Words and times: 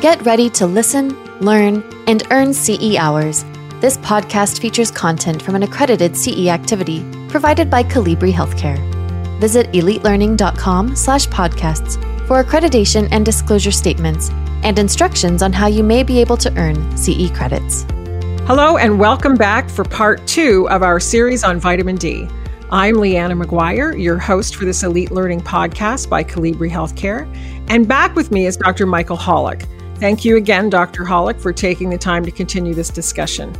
Get 0.00 0.26
ready 0.26 0.50
to 0.50 0.66
listen, 0.66 1.16
learn, 1.40 1.82
and 2.06 2.22
earn 2.30 2.52
CE 2.52 2.96
hours. 2.96 3.44
This 3.80 3.96
podcast 3.96 4.60
features 4.60 4.90
content 4.90 5.40
from 5.40 5.54
an 5.54 5.62
accredited 5.62 6.14
CE 6.14 6.48
activity 6.48 7.02
provided 7.28 7.70
by 7.70 7.82
Colibri 7.82 8.30
Healthcare. 8.30 8.78
Visit 9.40 9.72
elitelearning.com 9.72 10.94
slash 10.94 11.26
podcasts 11.28 11.96
for 12.26 12.44
accreditation 12.44 13.08
and 13.10 13.24
disclosure 13.24 13.70
statements 13.72 14.28
and 14.62 14.78
instructions 14.78 15.42
on 15.42 15.50
how 15.50 15.66
you 15.66 15.82
may 15.82 16.02
be 16.02 16.20
able 16.20 16.36
to 16.36 16.54
earn 16.58 16.94
CE 16.94 17.30
credits. 17.30 17.86
Hello, 18.46 18.76
and 18.76 19.00
welcome 19.00 19.34
back 19.34 19.70
for 19.70 19.82
part 19.82 20.24
two 20.26 20.68
of 20.68 20.82
our 20.82 21.00
series 21.00 21.42
on 21.42 21.58
vitamin 21.58 21.96
D. 21.96 22.28
I'm 22.70 22.96
Leanna 22.96 23.34
McGuire, 23.34 23.98
your 23.98 24.18
host 24.18 24.56
for 24.56 24.66
this 24.66 24.82
Elite 24.82 25.10
Learning 25.10 25.40
podcast 25.40 26.10
by 26.10 26.22
Colibri 26.22 26.70
Healthcare. 26.70 27.26
And 27.68 27.88
back 27.88 28.14
with 28.14 28.30
me 28.30 28.44
is 28.44 28.58
Dr. 28.58 28.84
Michael 28.84 29.16
Holick. 29.16 29.64
Thank 29.98 30.26
you 30.26 30.36
again, 30.36 30.68
Dr. 30.68 31.04
Holick, 31.04 31.40
for 31.40 31.54
taking 31.54 31.88
the 31.88 31.96
time 31.96 32.22
to 32.26 32.30
continue 32.30 32.74
this 32.74 32.90
discussion. 32.90 33.54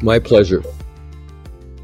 My 0.00 0.20
pleasure. 0.20 0.62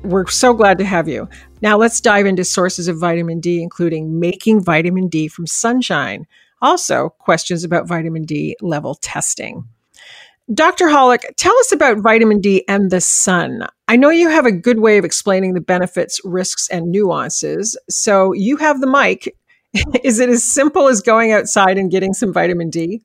We're 0.05 0.29
so 0.29 0.55
glad 0.55 0.79
to 0.79 0.85
have 0.85 1.09
you. 1.09 1.29
Now, 1.61 1.77
let's 1.77 2.01
dive 2.01 2.25
into 2.27 2.45
sources 2.45 2.87
of 2.87 3.01
vitamin 3.01 3.41
D, 3.41 3.61
including 3.61 4.21
making 4.21 4.63
vitamin 4.63 5.09
D 5.09 5.27
from 5.27 5.49
sunshine. 5.49 6.27
Also, 6.61 7.09
questions 7.19 7.65
about 7.65 7.89
vitamin 7.89 8.25
D 8.25 8.57
level 8.61 8.95
testing. 8.95 9.65
Dr. 10.55 10.89
Holick, 10.89 11.35
tell 11.37 11.57
us 11.59 11.73
about 11.73 11.99
vitamin 11.99 12.41
D 12.41 12.65
and 12.69 12.93
the 12.93 13.01
sun. 13.01 13.67
I 13.89 13.97
know 13.97 14.11
you 14.11 14.29
have 14.29 14.47
a 14.47 14.53
good 14.53 14.79
way 14.79 14.99
of 14.99 15.05
explaining 15.05 15.55
the 15.55 15.61
benefits, 15.61 16.21
risks, 16.25 16.69
and 16.69 16.93
nuances. 16.93 17.77
So 17.91 18.33
you 18.35 18.57
have 18.59 18.81
the 18.81 18.87
mic. 18.87 19.37
Is 20.05 20.21
it 20.21 20.29
as 20.29 20.45
simple 20.45 20.87
as 20.87 21.01
going 21.01 21.33
outside 21.33 21.77
and 21.77 21.91
getting 21.91 22.15
some 22.15 22.33
vitamin 22.33 22.71
D? 22.71 23.03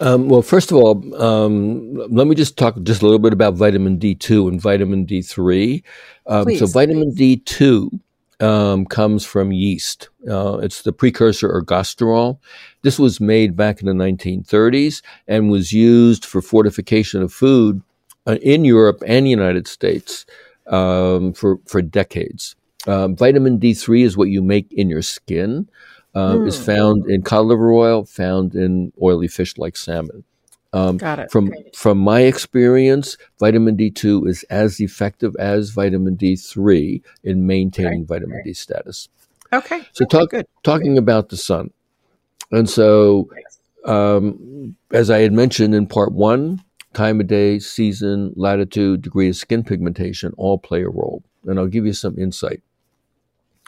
Um, 0.00 0.28
well, 0.28 0.42
first 0.42 0.70
of 0.70 0.76
all, 0.76 1.22
um, 1.22 1.94
let 1.94 2.26
me 2.26 2.34
just 2.34 2.58
talk 2.58 2.80
just 2.82 3.02
a 3.02 3.04
little 3.04 3.18
bit 3.18 3.32
about 3.32 3.54
vitamin 3.54 3.98
D2 3.98 4.48
and 4.48 4.60
vitamin 4.60 5.06
D3. 5.06 5.82
Um, 6.26 6.56
so, 6.56 6.66
vitamin 6.66 7.14
D2 7.14 8.00
um, 8.40 8.86
comes 8.86 9.24
from 9.24 9.52
yeast. 9.52 10.08
Uh, 10.28 10.58
it's 10.58 10.82
the 10.82 10.92
precursor 10.92 11.48
ergosterol. 11.48 12.38
This 12.82 12.98
was 12.98 13.20
made 13.20 13.56
back 13.56 13.80
in 13.80 13.86
the 13.86 13.92
1930s 13.92 15.02
and 15.28 15.50
was 15.50 15.72
used 15.72 16.24
for 16.24 16.42
fortification 16.42 17.22
of 17.22 17.32
food 17.32 17.82
uh, 18.26 18.36
in 18.42 18.64
Europe 18.64 19.02
and 19.06 19.26
the 19.26 19.30
United 19.30 19.68
States 19.68 20.26
um, 20.66 21.32
for, 21.32 21.58
for 21.66 21.82
decades. 21.82 22.56
Um, 22.86 23.16
vitamin 23.16 23.58
D3 23.58 24.04
is 24.04 24.16
what 24.16 24.28
you 24.28 24.42
make 24.42 24.70
in 24.72 24.88
your 24.88 25.02
skin. 25.02 25.68
Uh, 26.14 26.34
mm. 26.34 26.46
Is 26.46 26.64
found 26.64 27.10
in 27.10 27.22
cod 27.22 27.46
liver 27.46 27.72
oil, 27.72 28.04
found 28.04 28.54
in 28.54 28.92
oily 29.02 29.26
fish 29.26 29.58
like 29.58 29.76
salmon. 29.76 30.22
Um, 30.72 30.96
Got 30.96 31.18
it. 31.18 31.30
From 31.30 31.52
from 31.74 31.98
my 31.98 32.20
experience, 32.20 33.16
vitamin 33.40 33.74
D 33.74 33.90
two 33.90 34.24
is 34.26 34.44
as 34.44 34.80
effective 34.80 35.34
as 35.40 35.70
vitamin 35.70 36.14
D 36.14 36.36
three 36.36 37.02
in 37.24 37.46
maintaining 37.46 38.02
okay. 38.02 38.06
vitamin 38.06 38.42
D 38.44 38.52
status. 38.52 39.08
Okay. 39.52 39.80
So 39.92 40.04
okay, 40.04 40.18
talk, 40.18 40.30
good. 40.30 40.46
talking 40.62 40.98
about 40.98 41.30
the 41.30 41.36
sun, 41.36 41.70
and 42.50 42.70
so 42.70 43.28
um, 43.84 44.76
as 44.92 45.10
I 45.10 45.18
had 45.18 45.32
mentioned 45.32 45.74
in 45.74 45.86
part 45.86 46.12
one, 46.12 46.62
time 46.92 47.20
of 47.20 47.26
day, 47.26 47.58
season, 47.58 48.32
latitude, 48.36 49.02
degree 49.02 49.28
of 49.28 49.36
skin 49.36 49.64
pigmentation 49.64 50.32
all 50.36 50.58
play 50.58 50.82
a 50.82 50.88
role, 50.88 51.22
and 51.44 51.58
I'll 51.58 51.66
give 51.66 51.86
you 51.86 51.92
some 51.92 52.18
insight. 52.18 52.62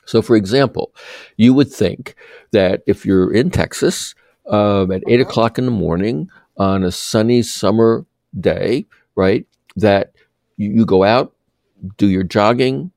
So, 0.07 0.23
for 0.23 0.37
example, 0.37 0.95
you 1.37 1.53
would 1.53 1.71
think 1.71 2.15
that 2.53 2.83
if 2.87 3.05
you're 3.05 3.33
in 3.33 3.51
Texas 3.51 4.15
um, 4.49 4.91
at 4.93 5.03
eight 5.09 5.21
o'clock 5.21 5.59
in 5.59 5.67
the 5.67 5.71
morning 5.71 6.31
on 6.57 6.85
a 6.85 6.93
sunny 6.93 7.43
summer 7.43 8.07
day, 8.39 8.87
right? 9.15 9.47
That 9.77 10.13
you, 10.57 10.71
you 10.71 10.87
go 10.87 11.05
out, 11.05 11.35
do 11.99 12.09
your 12.09 12.23
jogging, 12.23 12.93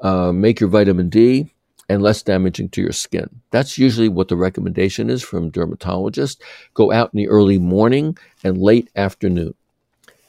uh, 0.00 0.32
make 0.32 0.58
your 0.58 0.70
vitamin 0.70 1.08
D, 1.08 1.50
and 1.88 2.02
less 2.02 2.22
damaging 2.22 2.70
to 2.70 2.80
your 2.80 2.92
skin. 2.92 3.28
That's 3.50 3.78
usually 3.78 4.08
what 4.08 4.28
the 4.28 4.36
recommendation 4.36 5.10
is 5.10 5.22
from 5.22 5.52
dermatologists. 5.52 6.40
Go 6.72 6.90
out 6.90 7.10
in 7.12 7.18
the 7.18 7.28
early 7.28 7.58
morning 7.58 8.16
and 8.42 8.58
late 8.58 8.90
afternoon. 8.96 9.54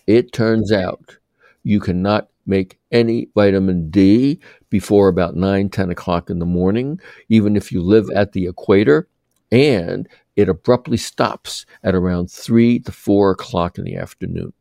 It 0.05 0.33
turns 0.33 0.71
out 0.71 1.17
you 1.63 1.79
cannot 1.79 2.29
make 2.45 2.77
any 2.91 3.29
vitamin 3.33 3.89
D 3.89 4.39
before 4.75 5.07
about 5.07 5.37
9, 5.37 5.69
10 5.69 5.89
o'clock 5.89 6.29
in 6.29 6.39
the 6.39 6.45
morning, 6.45 6.99
even 7.29 7.55
if 7.55 7.71
you 7.71 7.81
live 7.81 8.09
at 8.13 8.33
the 8.33 8.45
equator. 8.45 9.07
And 9.49 10.05
it 10.35 10.49
abruptly 10.49 10.97
stops 10.97 11.65
at 11.85 11.95
around 11.95 12.29
three 12.29 12.79
to 12.79 12.91
four 12.91 13.31
o'clock 13.31 13.77
in 13.77 13.85
the 13.85 13.95
afternoon. 13.95 14.51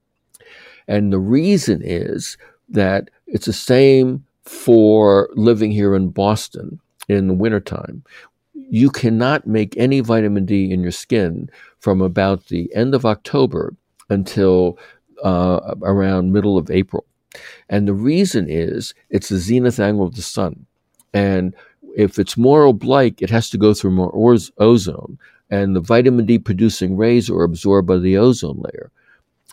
And 0.87 1.13
the 1.13 1.19
reason 1.19 1.83
is 1.83 2.39
that 2.69 3.11
it's 3.27 3.47
the 3.47 3.53
same 3.53 4.25
for 4.45 5.31
living 5.35 5.73
here 5.73 5.97
in 5.97 6.11
Boston 6.11 6.79
in 7.09 7.27
the 7.27 7.35
wintertime. 7.35 8.05
You 8.53 8.91
cannot 8.91 9.49
make 9.49 9.77
any 9.77 9.99
vitamin 9.99 10.47
D 10.47 10.71
in 10.71 10.81
your 10.81 10.93
skin 10.93 11.51
from 11.81 12.01
about 12.01 12.47
the 12.47 12.73
end 12.73 12.95
of 12.95 13.05
October 13.05 13.75
until 14.11 14.79
uh, 15.25 15.75
around 15.83 16.33
middle 16.33 16.57
of 16.57 16.71
April. 16.71 17.05
And 17.69 17.89
the 17.89 17.95
reason 17.95 18.47
is 18.49 18.95
it's 19.11 19.29
the 19.29 19.39
zenith 19.39 19.81
angle 19.81 20.07
of 20.07 20.15
the 20.15 20.23
sun. 20.23 20.67
And 21.13 21.55
if 21.97 22.19
it's 22.19 22.37
more 22.37 22.65
oblique, 22.65 23.23
it 23.23 23.31
has 23.31 23.51
to 23.51 23.59
go 23.59 23.75
through 23.75 23.93
more 23.93 24.37
ozone 24.59 25.19
and 25.51 25.77
the 25.77 25.81
vitamin 25.81 26.27
D 26.27 26.39
producing 26.39 26.97
rays 26.97 27.31
are 27.31 27.45
absorbed 27.45 27.87
by 27.87 27.99
the 27.99 28.17
ozone 28.17 28.61
layer. 28.61 28.91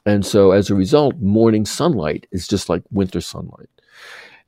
And 0.06 0.26
so 0.26 0.52
as 0.52 0.70
a 0.70 0.76
result, 0.76 1.18
morning 1.20 1.66
sunlight 1.66 2.26
is 2.32 2.48
just 2.48 2.70
like 2.70 2.82
winter 2.92 3.22
sunlight. 3.22 3.70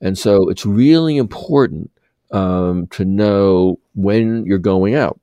And 0.00 0.18
so 0.18 0.48
it's 0.48 0.66
really 0.66 1.16
important 1.16 1.90
um, 2.32 2.88
to 2.88 3.04
know 3.04 3.78
when 3.94 4.44
you're 4.46 4.58
going 4.58 4.96
out. 4.96 5.20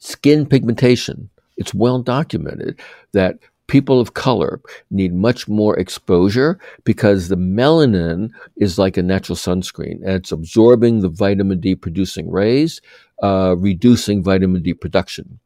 Skin 0.00 0.46
pigmentation, 0.46 1.30
it's 1.56 1.74
well 1.74 2.02
documented 2.02 2.80
that 3.12 3.38
people 3.68 4.00
of 4.00 4.14
color 4.14 4.60
need 4.90 5.14
much 5.14 5.46
more 5.46 5.78
exposure 5.78 6.58
because 6.84 7.28
the 7.28 7.36
melanin 7.36 8.30
is 8.56 8.78
like 8.78 8.96
a 8.96 9.02
natural 9.02 9.36
sunscreen 9.36 10.02
and 10.02 10.10
it's 10.10 10.32
absorbing 10.32 11.00
the 11.00 11.08
vitamin 11.08 11.60
D 11.60 11.76
producing 11.76 12.30
rays, 12.30 12.80
uh, 13.22 13.54
reducing 13.56 14.22
vitamin 14.22 14.62
D 14.62 14.74
production. 14.74 15.38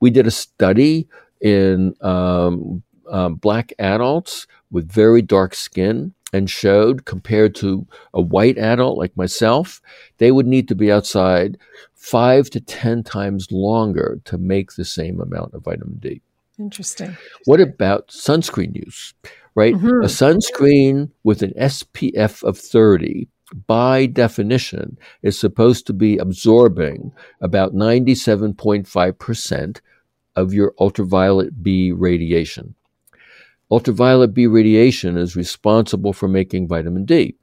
We 0.00 0.10
did 0.10 0.26
a 0.26 0.30
study 0.30 1.08
in 1.40 1.94
um, 2.02 2.82
um, 3.10 3.34
black 3.34 3.72
adults 3.78 4.46
with 4.70 4.90
very 4.90 5.22
dark 5.22 5.54
skin 5.54 6.14
and 6.32 6.48
showed 6.48 7.04
compared 7.04 7.54
to 7.56 7.86
a 8.14 8.20
white 8.20 8.56
adult 8.56 8.96
like 8.96 9.16
myself, 9.16 9.82
they 10.18 10.32
would 10.32 10.46
need 10.46 10.66
to 10.68 10.74
be 10.74 10.90
outside 10.90 11.58
five 11.94 12.48
to 12.50 12.60
10 12.60 13.02
times 13.02 13.52
longer 13.52 14.20
to 14.24 14.38
make 14.38 14.72
the 14.72 14.84
same 14.84 15.20
amount 15.20 15.52
of 15.52 15.62
vitamin 15.62 15.98
D. 15.98 16.22
Interesting. 16.58 17.16
What 17.44 17.60
about 17.60 18.08
sunscreen 18.08 18.74
use? 18.74 19.14
Right? 19.54 19.74
Mm-hmm. 19.74 20.02
A 20.02 20.06
sunscreen 20.06 21.10
with 21.24 21.42
an 21.42 21.52
SPF 21.58 22.42
of 22.42 22.56
30 22.58 23.28
by 23.66 24.06
definition 24.06 24.96
is 25.22 25.38
supposed 25.38 25.86
to 25.86 25.92
be 25.92 26.16
absorbing 26.18 27.12
about 27.40 27.74
97.5% 27.74 29.80
of 30.36 30.54
your 30.54 30.72
ultraviolet 30.80 31.62
B 31.62 31.92
radiation. 31.92 32.74
Ultraviolet 33.70 34.34
B 34.34 34.46
radiation 34.46 35.16
is 35.16 35.36
responsible 35.36 36.12
for 36.12 36.28
making 36.28 36.68
vitamin 36.68 37.04
D. 37.04 37.36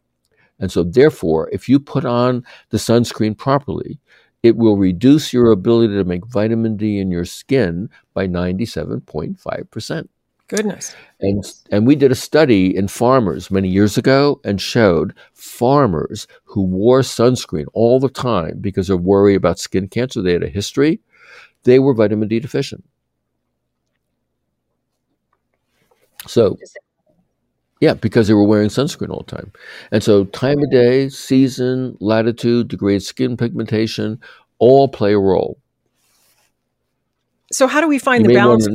And 0.60 0.72
so, 0.72 0.84
therefore, 0.84 1.50
if 1.52 1.70
you 1.70 1.80
put 1.80 2.06
on 2.06 2.44
the 2.70 2.78
sunscreen 2.78 3.38
properly, 3.38 4.00
it 4.44 4.56
will 4.56 4.78
reduce 4.78 5.34
your 5.34 5.52
ability 5.52 5.94
to 5.96 6.04
make 6.04 6.26
vitamin 6.26 6.78
D 6.78 7.00
in 7.00 7.12
your 7.12 7.26
skin 7.26 7.90
by 8.14 8.28
97.5%. 8.28 10.08
Goodness. 10.48 10.96
And, 11.20 11.44
and 11.72 11.86
we 11.86 11.96
did 11.96 12.12
a 12.12 12.16
study 12.16 12.76
in 12.76 12.88
farmers 12.88 13.52
many 13.52 13.70
years 13.70 13.98
ago 13.98 14.42
and 14.44 14.60
showed 14.60 15.14
farmers 15.34 16.28
who 16.44 16.64
wore 16.64 17.02
sunscreen 17.02 17.66
all 17.74 18.00
the 18.00 18.10
time 18.10 18.58
because 18.60 18.88
they're 18.88 18.98
worried 18.98 19.36
about 19.36 19.60
skin 19.60 19.88
cancer, 19.88 20.22
they 20.22 20.34
had 20.34 20.44
a 20.44 20.48
history, 20.48 21.00
they 21.64 21.78
were 21.78 21.94
vitamin 21.94 22.28
D 22.30 22.40
deficient. 22.40 22.84
So, 26.28 26.58
yeah, 27.80 27.94
because 27.94 28.28
they 28.28 28.34
were 28.34 28.44
wearing 28.44 28.70
sunscreen 28.70 29.10
all 29.10 29.24
the 29.28 29.38
time. 29.38 29.52
And 29.92 30.04
so, 30.04 30.26
time 30.26 30.60
of 30.60 30.70
day, 30.72 31.10
season, 31.10 31.98
latitude, 32.00 32.68
degree 32.68 32.96
of 32.96 33.04
skin 33.04 33.38
pigmentation 33.38 34.20
all 34.60 34.88
play 34.88 35.14
a 35.14 35.20
role. 35.20 35.58
So, 37.52 37.68
how 37.68 37.82
do 37.82 37.88
we 37.88 38.00
find 38.00 38.24
you 38.24 38.30
the 38.30 38.34
balance? 38.34 38.68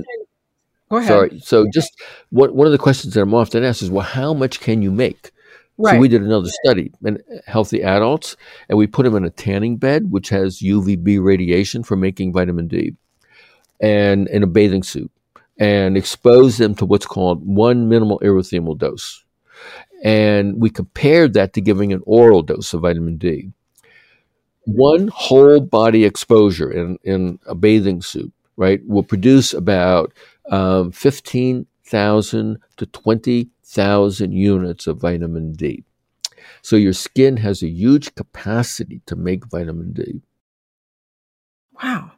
Go 0.90 0.96
ahead. 0.96 1.08
Sorry. 1.08 1.40
So, 1.40 1.66
just 1.72 2.00
what, 2.30 2.54
one 2.54 2.66
of 2.66 2.72
the 2.72 2.78
questions 2.78 3.14
that 3.14 3.22
I'm 3.22 3.34
often 3.34 3.62
asked 3.62 3.82
is, 3.82 3.90
well, 3.90 4.06
how 4.06 4.32
much 4.32 4.60
can 4.60 4.80
you 4.80 4.90
make? 4.90 5.30
Right. 5.76 5.94
So 5.94 5.98
we 5.98 6.08
did 6.08 6.22
another 6.22 6.48
study 6.64 6.92
in 7.04 7.18
healthy 7.46 7.82
adults, 7.82 8.36
and 8.68 8.78
we 8.78 8.86
put 8.86 9.02
them 9.02 9.16
in 9.16 9.24
a 9.24 9.30
tanning 9.30 9.76
bed, 9.76 10.12
which 10.12 10.28
has 10.28 10.60
UVB 10.60 11.22
radiation 11.22 11.82
for 11.82 11.96
making 11.96 12.32
vitamin 12.32 12.68
D, 12.68 12.94
and 13.80 14.28
in 14.28 14.44
a 14.44 14.46
bathing 14.46 14.84
suit. 14.84 15.10
And 15.58 15.96
expose 15.96 16.58
them 16.58 16.74
to 16.76 16.84
what's 16.84 17.06
called 17.06 17.46
one 17.46 17.88
minimal 17.88 18.18
erythemal 18.20 18.76
dose. 18.76 19.24
And 20.02 20.60
we 20.60 20.70
compared 20.70 21.32
that 21.34 21.52
to 21.54 21.60
giving 21.60 21.92
an 21.92 22.02
oral 22.04 22.42
dose 22.42 22.74
of 22.74 22.82
vitamin 22.82 23.16
D. 23.16 23.50
One 24.66 25.08
whole 25.08 25.60
body 25.60 26.04
exposure 26.04 26.70
in, 26.70 26.98
in 27.04 27.38
a 27.46 27.54
bathing 27.54 28.02
suit, 28.02 28.32
right, 28.56 28.80
will 28.86 29.02
produce 29.02 29.52
about 29.52 30.12
um, 30.50 30.90
15,000 30.92 32.58
to 32.76 32.86
20,000 32.86 34.32
units 34.32 34.86
of 34.86 34.98
vitamin 35.00 35.52
D. 35.52 35.84
So 36.62 36.76
your 36.76 36.94
skin 36.94 37.36
has 37.38 37.62
a 37.62 37.68
huge 37.68 38.14
capacity 38.14 39.02
to 39.06 39.16
make 39.16 39.46
vitamin 39.46 39.92
D. 39.92 40.22
Wow. 41.82 42.12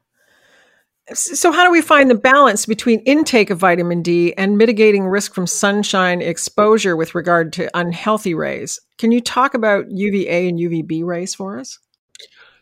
So, 1.16 1.50
how 1.50 1.64
do 1.64 1.70
we 1.70 1.80
find 1.80 2.10
the 2.10 2.14
balance 2.14 2.66
between 2.66 3.00
intake 3.00 3.48
of 3.48 3.58
vitamin 3.58 4.02
D 4.02 4.34
and 4.34 4.58
mitigating 4.58 5.06
risk 5.06 5.34
from 5.34 5.46
sunshine 5.46 6.20
exposure 6.20 6.94
with 6.94 7.14
regard 7.14 7.54
to 7.54 7.70
unhealthy 7.72 8.34
rays? 8.34 8.78
Can 8.98 9.12
you 9.12 9.22
talk 9.22 9.54
about 9.54 9.90
UVA 9.90 10.48
and 10.48 10.58
UVB 10.58 11.04
rays 11.04 11.34
for 11.34 11.58
us? 11.58 11.78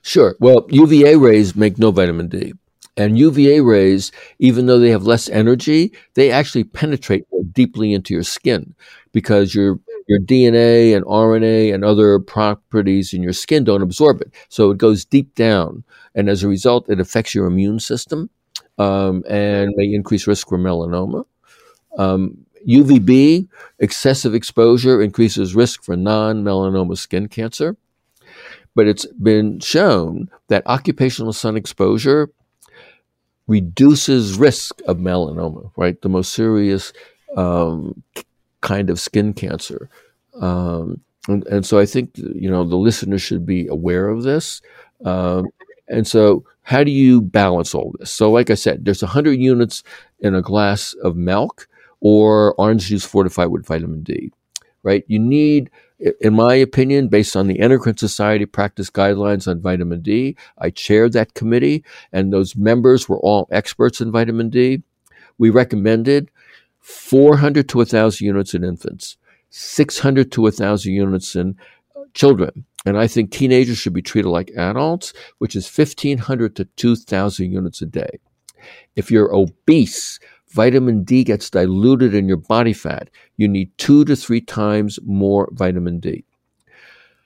Sure. 0.02 0.36
Well, 0.38 0.66
UVA 0.70 1.16
rays 1.16 1.56
make 1.56 1.78
no 1.78 1.90
vitamin 1.90 2.28
D. 2.28 2.52
And 2.96 3.18
UVA 3.18 3.60
rays, 3.60 4.12
even 4.38 4.66
though 4.66 4.78
they 4.78 4.90
have 4.90 5.02
less 5.02 5.28
energy, 5.28 5.92
they 6.14 6.30
actually 6.30 6.62
penetrate 6.64 7.24
more 7.32 7.42
deeply 7.50 7.92
into 7.92 8.14
your 8.14 8.22
skin 8.22 8.74
because 9.12 9.54
your 9.54 9.80
your 10.06 10.20
DNA 10.20 10.94
and 10.94 11.04
RNA 11.06 11.74
and 11.74 11.84
other 11.84 12.20
properties 12.20 13.12
in 13.12 13.22
your 13.22 13.32
skin 13.32 13.64
don't 13.64 13.82
absorb 13.82 14.20
it. 14.20 14.32
So 14.48 14.70
it 14.70 14.78
goes 14.78 15.04
deep 15.04 15.34
down. 15.34 15.82
And 16.14 16.28
as 16.28 16.44
a 16.44 16.48
result, 16.48 16.88
it 16.88 17.00
affects 17.00 17.34
your 17.34 17.46
immune 17.46 17.80
system 17.80 18.30
um, 18.78 19.22
and 19.28 19.72
may 19.76 19.92
increase 19.92 20.26
risk 20.26 20.48
for 20.48 20.58
melanoma. 20.58 21.24
Um, 21.96 22.44
UVB, 22.66 23.48
excessive 23.78 24.34
exposure, 24.34 25.02
increases 25.02 25.54
risk 25.54 25.82
for 25.82 25.96
non 25.96 26.42
melanoma 26.42 26.96
skin 26.96 27.28
cancer. 27.28 27.76
But 28.74 28.88
it's 28.88 29.06
been 29.06 29.60
shown 29.60 30.28
that 30.48 30.66
occupational 30.66 31.32
sun 31.32 31.56
exposure 31.56 32.30
reduces 33.46 34.36
risk 34.36 34.80
of 34.86 34.96
melanoma, 34.96 35.70
right? 35.76 36.00
The 36.00 36.08
most 36.08 36.32
serious 36.32 36.92
um, 37.36 38.02
kind 38.62 38.90
of 38.90 38.98
skin 38.98 39.32
cancer. 39.32 39.88
Um, 40.40 41.00
and, 41.28 41.46
and, 41.46 41.64
so 41.66 41.78
I 41.78 41.86
think, 41.86 42.16
you 42.16 42.50
know, 42.50 42.64
the 42.64 42.76
listener 42.76 43.18
should 43.18 43.46
be 43.46 43.68
aware 43.68 44.08
of 44.08 44.24
this. 44.24 44.60
Um, 45.04 45.46
and 45.88 46.06
so 46.06 46.44
how 46.62 46.82
do 46.82 46.90
you 46.90 47.20
balance 47.20 47.74
all 47.74 47.94
this? 47.98 48.10
So 48.10 48.30
like 48.30 48.50
I 48.50 48.54
said, 48.54 48.84
there's 48.84 49.02
100 49.02 49.32
units 49.32 49.82
in 50.20 50.34
a 50.34 50.42
glass 50.42 50.94
of 51.02 51.16
milk 51.16 51.68
or 52.00 52.54
orange 52.54 52.86
juice 52.86 53.04
fortified 53.04 53.48
with 53.48 53.66
vitamin 53.66 54.02
D, 54.02 54.32
right? 54.82 55.04
You 55.06 55.18
need 55.18 55.70
in 56.20 56.34
my 56.34 56.54
opinion, 56.54 57.08
based 57.08 57.36
on 57.36 57.46
the 57.46 57.60
Endocrine 57.60 57.96
Society 57.96 58.46
practice 58.46 58.90
guidelines 58.90 59.48
on 59.48 59.60
vitamin 59.60 60.00
D, 60.00 60.36
I 60.58 60.70
chaired 60.70 61.12
that 61.12 61.34
committee, 61.34 61.84
and 62.12 62.32
those 62.32 62.56
members 62.56 63.08
were 63.08 63.18
all 63.20 63.48
experts 63.50 64.00
in 64.00 64.10
vitamin 64.12 64.50
D. 64.50 64.82
We 65.38 65.50
recommended 65.50 66.30
400 66.80 67.68
to 67.70 67.78
1,000 67.78 68.26
units 68.26 68.54
in 68.54 68.64
infants, 68.64 69.16
600 69.50 70.30
to 70.32 70.42
1,000 70.42 70.92
units 70.92 71.36
in 71.36 71.56
children. 72.12 72.64
And 72.84 72.98
I 72.98 73.06
think 73.06 73.30
teenagers 73.30 73.78
should 73.78 73.94
be 73.94 74.02
treated 74.02 74.28
like 74.28 74.50
adults, 74.56 75.12
which 75.38 75.56
is 75.56 75.66
1,500 75.66 76.54
to 76.56 76.64
2,000 76.64 77.50
units 77.50 77.80
a 77.80 77.86
day. 77.86 78.18
If 78.94 79.10
you're 79.10 79.34
obese, 79.34 80.20
vitamin 80.50 81.04
D 81.04 81.24
gets 81.24 81.50
diluted 81.50 82.14
in 82.14 82.28
your 82.28 82.36
body 82.36 82.72
fat. 82.72 83.10
You 83.36 83.48
need 83.48 83.76
two 83.78 84.04
to 84.04 84.16
three 84.16 84.40
times 84.40 84.98
more 85.04 85.48
vitamin 85.52 85.98
D. 85.98 86.24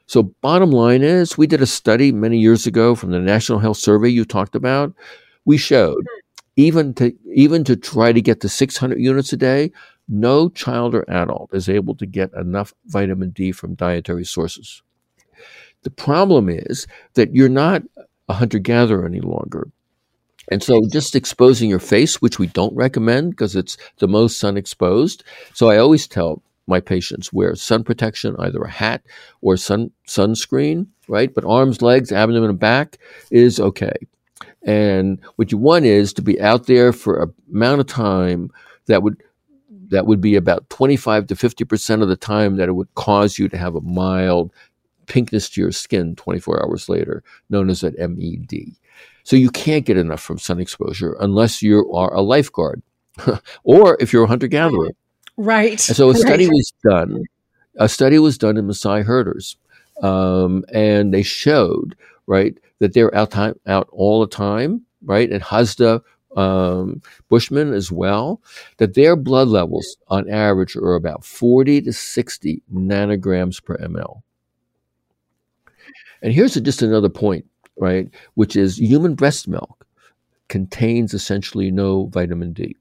So, 0.07 0.23
bottom 0.41 0.71
line 0.71 1.03
is, 1.03 1.37
we 1.37 1.47
did 1.47 1.61
a 1.61 1.67
study 1.67 2.13
many 2.13 2.39
years 2.39 2.67
ago 2.67 2.95
from 2.95 3.11
the 3.11 3.19
National 3.19 3.59
Health 3.59 3.77
Survey 3.77 4.09
you 4.09 4.25
talked 4.25 4.55
about. 4.55 4.95
We 5.45 5.59
showed 5.59 6.03
hmm. 6.03 6.21
even 6.57 6.95
to 6.95 7.15
even 7.35 7.63
to 7.65 7.77
try 7.77 8.13
to 8.13 8.23
get 8.23 8.41
to 8.41 8.49
600 8.49 8.99
units 8.99 9.33
a 9.35 9.37
day, 9.37 9.71
no 10.09 10.49
child 10.49 10.95
or 10.95 11.09
adult 11.11 11.51
is 11.53 11.69
able 11.69 11.95
to 11.97 12.07
get 12.07 12.33
enough 12.33 12.73
vitamin 12.87 13.31
D 13.31 13.53
from 13.53 13.75
dietary 13.75 14.25
sources. 14.25 14.83
The 15.83 15.91
problem 15.91 16.49
is 16.49 16.87
that 17.15 17.35
you're 17.35 17.49
not 17.49 17.83
a 18.29 18.35
hunter 18.35 18.59
gatherer 18.59 19.07
any 19.07 19.21
longer. 19.21 19.69
And 20.51 20.63
so 20.63 20.81
just 20.91 21.15
exposing 21.15 21.69
your 21.69 21.79
face, 21.79 22.23
which 22.23 22.39
we 22.39 22.47
don't 22.47 22.75
recommend 22.75 23.31
because 23.31 23.55
it's 23.55 23.77
the 23.99 24.09
most 24.09 24.39
sun 24.39 24.57
exposed. 24.57 25.23
So 25.53 25.71
I 25.71 25.79
always 25.79 26.07
tell 26.07 26.43
my 26.67 26.81
patients 26.81 27.33
wear 27.33 27.55
sun 27.55 27.85
protection, 27.85 28.37
either 28.39 28.63
a 28.63 28.71
hat 28.71 29.03
or 29.41 29.57
sun 29.57 29.91
sunscreen, 30.07 30.87
right? 31.07 31.35
But 31.35 31.45
arms, 31.45 31.83
legs, 31.83 32.13
abdomen, 32.13 32.51
and 32.51 32.59
back 32.59 32.99
is 33.31 33.61
okay. 33.61 33.95
And 34.63 35.19
what 35.37 35.53
you 35.53 35.59
want 35.59 35.85
is 35.85 36.13
to 36.15 36.23
be 36.23 36.41
out 36.41 36.67
there 36.67 36.93
for 36.93 37.23
a 37.23 37.29
amount 37.53 37.81
of 37.81 37.87
time 37.87 38.51
that 38.87 39.03
would 39.03 39.23
that 39.91 40.07
would 40.07 40.21
be 40.21 40.37
about 40.37 40.69
25 40.69 41.29
to 41.29 41.35
50% 41.35 42.03
of 42.03 42.09
the 42.09 42.17
time 42.17 42.57
that 42.57 42.69
it 42.69 42.73
would 42.73 42.95
cause 42.95 43.39
you 43.39 43.49
to 43.49 43.57
have 43.57 43.75
a 43.75 43.81
mild 43.81 44.53
pinkness 45.09 45.51
to 45.53 45.61
your 45.61 45.73
skin 45.73 46.15
24 46.17 46.65
hours 46.65 46.89
later, 46.89 47.23
known 47.51 47.71
as 47.71 47.83
an 47.83 47.95
MED. 47.99 48.77
So 49.25 49.37
you 49.37 49.51
can't 49.51 49.85
get 49.85 49.97
enough 49.97 50.21
from 50.21 50.39
sun 50.39 50.61
exposure 50.61 51.17
unless 51.21 51.63
you 51.63 51.93
are 51.93 52.15
a 52.15 52.23
lifeguard 52.23 52.83
or 53.65 53.97
if 54.01 54.13
you're 54.13 54.25
a 54.25 54.29
hunter 54.29 54.47
gatherer. 54.47 54.91
Right. 55.37 55.87
And 55.89 55.97
so 55.97 56.11
a 56.11 56.15
study 56.15 56.47
right. 56.47 56.53
was 56.53 56.73
done. 56.83 57.25
A 57.77 57.89
study 57.89 58.19
was 58.19 58.39
done 58.39 58.57
in 58.57 58.67
Maasai 58.67 59.05
herders, 59.05 59.57
um, 60.03 60.65
and 60.73 61.15
they 61.15 61.23
showed 61.23 61.97
right 62.27 62.59
that 62.81 62.93
they're 62.93 63.15
out 63.15 63.31
time, 63.31 63.55
out 63.67 63.89
all 63.93 64.21
the 64.21 64.27
time, 64.27 64.83
right, 65.05 65.31
and 65.31 65.43
Hadza 65.43 66.03
um, 66.37 67.03
Bushmen 67.29 67.73
as 67.73 67.93
well, 67.93 68.41
that 68.79 68.95
their 68.95 69.15
blood 69.15 69.49
levels 69.49 69.97
on 70.09 70.29
average 70.29 70.77
are 70.77 70.95
about 70.95 71.25
40 71.25 71.83
to 71.83 71.93
60 71.93 72.63
nanograms 72.73 73.63
per 73.63 73.77
ml. 73.77 74.23
And 76.23 76.33
here's 76.33 76.55
just 76.55 76.83
another 76.83 77.09
point 77.09 77.45
right, 77.81 78.09
which 78.35 78.57
is 78.57 78.79
human 78.79 79.15
breast 79.15 79.47
milk 79.47 79.87
contains 80.49 81.15
essentially 81.15 81.71
no 81.71 82.07
vitamin 82.07 82.53
D. 82.53 82.77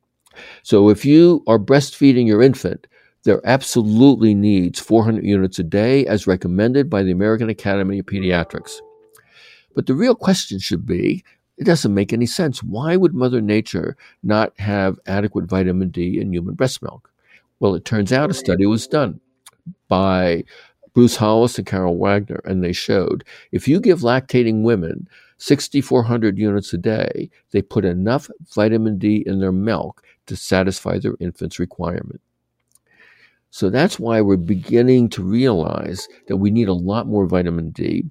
So 0.63 0.89
if 0.89 1.05
you 1.05 1.43
are 1.47 1.59
breastfeeding 1.59 2.27
your 2.27 2.41
infant, 2.41 2.87
there 3.23 3.41
absolutely 3.45 4.33
needs 4.33 4.79
400 4.79 5.25
units 5.25 5.59
a 5.59 5.63
day 5.63 6.05
as 6.05 6.27
recommended 6.27 6.89
by 6.89 7.03
the 7.03 7.11
American 7.11 7.49
Academy 7.49 7.99
of 7.99 8.05
Pediatrics. 8.05 8.77
But 9.75 9.85
the 9.85 9.95
real 9.95 10.15
question 10.15 10.59
should 10.59 10.85
be 10.85 11.23
it 11.57 11.65
doesn't 11.65 11.93
make 11.93 12.13
any 12.13 12.27
sense. 12.27 12.63
Why 12.63 12.95
would 12.95 13.15
Mother 13.15 13.41
Nature 13.41 13.97
not 14.21 14.57
have 14.59 14.99
adequate 15.07 15.45
vitamin 15.45 15.89
D 15.89 16.19
in 16.19 16.31
human 16.31 16.53
breast 16.53 16.83
milk? 16.83 17.11
Well, 17.59 17.73
it 17.73 17.83
turns 17.83 18.13
out 18.13 18.29
a 18.29 18.33
study 18.35 18.67
was 18.67 18.85
done 18.85 19.19
by 19.87 20.43
Bruce 20.97 21.15
Hollis 21.15 21.59
and 21.59 21.67
Carol 21.67 21.95
Wagner, 21.95 22.41
and 22.45 22.63
they 22.63 22.73
showed 22.73 23.23
if 23.51 23.67
you 23.67 23.79
give 23.79 23.99
lactating 23.99 24.63
women 24.63 25.07
6,400 25.37 26.39
units 26.39 26.73
a 26.73 26.77
day, 26.79 27.29
they 27.51 27.61
put 27.61 27.85
enough 27.85 28.31
vitamin 28.55 28.97
D 28.97 29.23
in 29.27 29.39
their 29.39 29.51
milk 29.51 30.01
to 30.25 30.35
satisfy 30.35 30.97
their 30.97 31.13
infant's 31.19 31.59
requirement. 31.59 32.19
So 33.51 33.69
that's 33.69 33.99
why 33.99 34.21
we're 34.21 34.37
beginning 34.37 35.09
to 35.09 35.21
realize 35.21 36.07
that 36.29 36.37
we 36.37 36.49
need 36.49 36.67
a 36.67 36.73
lot 36.73 37.05
more 37.05 37.27
vitamin 37.27 37.69
D. 37.69 38.03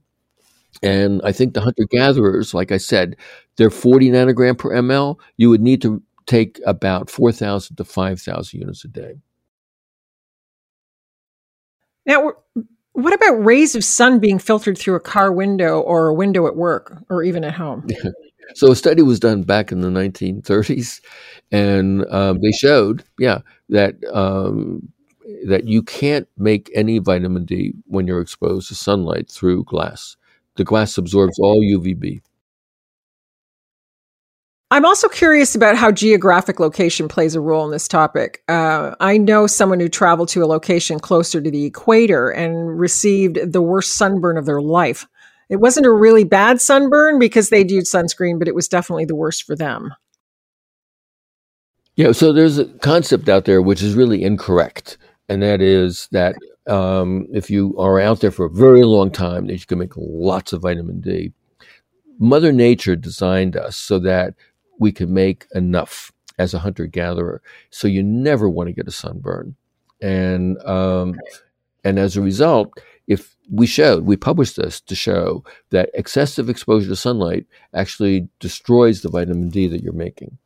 And 0.81 1.21
I 1.25 1.33
think 1.33 1.55
the 1.55 1.63
hunter 1.63 1.87
gatherers, 1.91 2.55
like 2.55 2.71
I 2.71 2.77
said, 2.77 3.17
they're 3.57 3.69
40 3.69 4.11
nanogram 4.11 4.57
per 4.57 4.71
ml. 4.71 5.19
You 5.39 5.51
would 5.51 5.61
need 5.61 5.83
to 5.83 6.01
take 6.27 6.61
about 6.65 7.11
4,000 7.11 7.75
to 7.79 7.85
5,000 7.85 8.61
units 8.61 8.85
a 8.85 8.89
day. 8.89 9.17
Now, 12.07 12.35
what 12.97 13.13
about 13.13 13.45
rays 13.45 13.75
of 13.75 13.85
sun 13.85 14.19
being 14.19 14.39
filtered 14.39 14.79
through 14.79 14.95
a 14.95 15.01
car 15.01 15.31
window 15.31 15.81
or 15.81 16.07
a 16.07 16.15
window 16.15 16.47
at 16.47 16.57
work 16.57 16.97
or 17.11 17.23
even 17.23 17.45
at 17.45 17.53
home? 17.53 17.87
so 18.55 18.73
a 18.73 18.77
study 18.77 19.03
was 19.03 19.21
done 19.21 19.43
back 19.43 19.71
in 19.71 19.83
the 19.83 19.89
1930s, 19.89 21.03
and 21.53 22.07
um, 22.11 22.39
they 22.41 22.53
showed, 22.53 23.05
yeah, 23.19 23.41
that 23.69 23.97
um, 24.15 24.89
that 25.47 25.69
you 25.69 25.83
can't 25.83 26.27
make 26.39 26.71
any 26.75 26.99
vitamin 26.99 27.45
D 27.45 27.75
when 27.85 28.07
you're 28.07 28.23
exposed 28.23 28.69
to 28.69 28.75
sunlight 28.75 29.31
through 29.31 29.65
glass. 29.65 30.17
The 30.55 30.65
glass 30.65 30.97
absorbs 30.97 31.39
all 31.39 31.61
UVB. 31.61 32.23
I'm 34.73 34.85
also 34.85 35.09
curious 35.09 35.55
about 35.55 35.77
how 35.77 35.93
geographic 35.93 36.59
location 36.59 37.07
plays 37.07 37.37
a 37.37 37.41
role 37.41 37.65
in 37.65 37.71
this 37.71 37.87
topic. 37.87 38.43
Uh, 38.49 38.97
I 38.99 39.17
know 39.17 39.47
someone 39.47 39.79
who 39.79 39.89
traveled 39.89 40.29
to 40.31 40.43
a 40.43 40.47
location 40.47 40.99
closer 40.99 41.41
to 41.41 41.51
the 41.51 41.65
equator 41.65 42.31
and 42.31 42.79
received 42.79 43.53
the 43.53 43.63
worst 43.63 43.95
sunburn 43.95 44.37
of 44.37 44.45
their 44.45 44.61
life. 44.61 45.07
It 45.49 45.57
wasn't 45.57 45.87
a 45.87 45.93
really 45.93 46.25
bad 46.25 46.61
sunburn 46.61 47.21
because 47.21 47.49
they'd 47.49 47.71
used 47.71 47.95
sunscreen, 47.95 48.41
but 48.41 48.49
it 48.49 48.57
was 48.57 48.67
definitely 48.67 49.05
the 49.05 49.15
worst 49.15 49.45
for 49.45 49.55
them. 49.55 49.95
Yeah, 51.95 52.11
so 52.11 52.33
there's 52.33 52.59
a 52.59 52.65
concept 52.65 53.29
out 53.29 53.45
there 53.45 53.63
which 53.63 53.83
is 53.83 53.95
really 53.95 54.25
incorrect, 54.25 54.99
and 55.29 55.43
that 55.43 55.63
is 55.63 56.09
that 56.11 56.35
um, 56.67 57.29
if 57.33 57.49
you 57.49 57.75
are 57.79 58.01
out 58.01 58.21
there 58.21 58.33
for 58.33 58.47
a 58.47 58.51
very 58.51 58.83
long 58.83 59.13
time, 59.13 59.47
that 59.47 59.61
you 59.61 59.67
can 59.67 59.79
make 59.79 59.93
lots 59.97 60.53
of 60.53 60.63
vitamin 60.63 61.01
D. 61.01 61.33
Mother 62.19 62.51
Nature 62.51 62.97
designed 62.97 63.57
us 63.57 63.77
so 63.77 63.99
that 64.01 64.35
we 64.79 64.93
can 64.93 65.13
make 65.13 65.47
enough 65.55 66.13
as 66.39 66.55
a 66.55 66.59
hunter 66.59 66.87
gatherer. 66.87 67.43
So 67.71 67.89
you 67.89 68.03
never 68.03 68.49
want 68.49 68.69
to 68.69 68.73
get 68.73 68.89
a 68.89 68.93
sunburn, 68.93 69.57
and 70.01 70.63
um, 70.65 71.19
and 71.85 71.99
as 71.99 72.17
a 72.17 72.23
result, 72.23 72.73
if 73.07 73.37
we 73.51 73.67
showed, 73.67 74.05
we 74.05 74.17
published 74.17 74.57
this 74.57 74.81
to 74.83 74.95
show 74.95 75.45
that 75.71 75.91
excessive 75.95 76.49
exposure 76.49 76.89
to 76.89 76.97
sunlight 76.97 77.47
actually 77.75 78.29
destroys 78.41 79.03
the 79.03 79.09
vitamin 79.09 79.49
D 79.49 79.69
that 79.69 79.83
you're 79.83 79.93
making. 79.93 80.37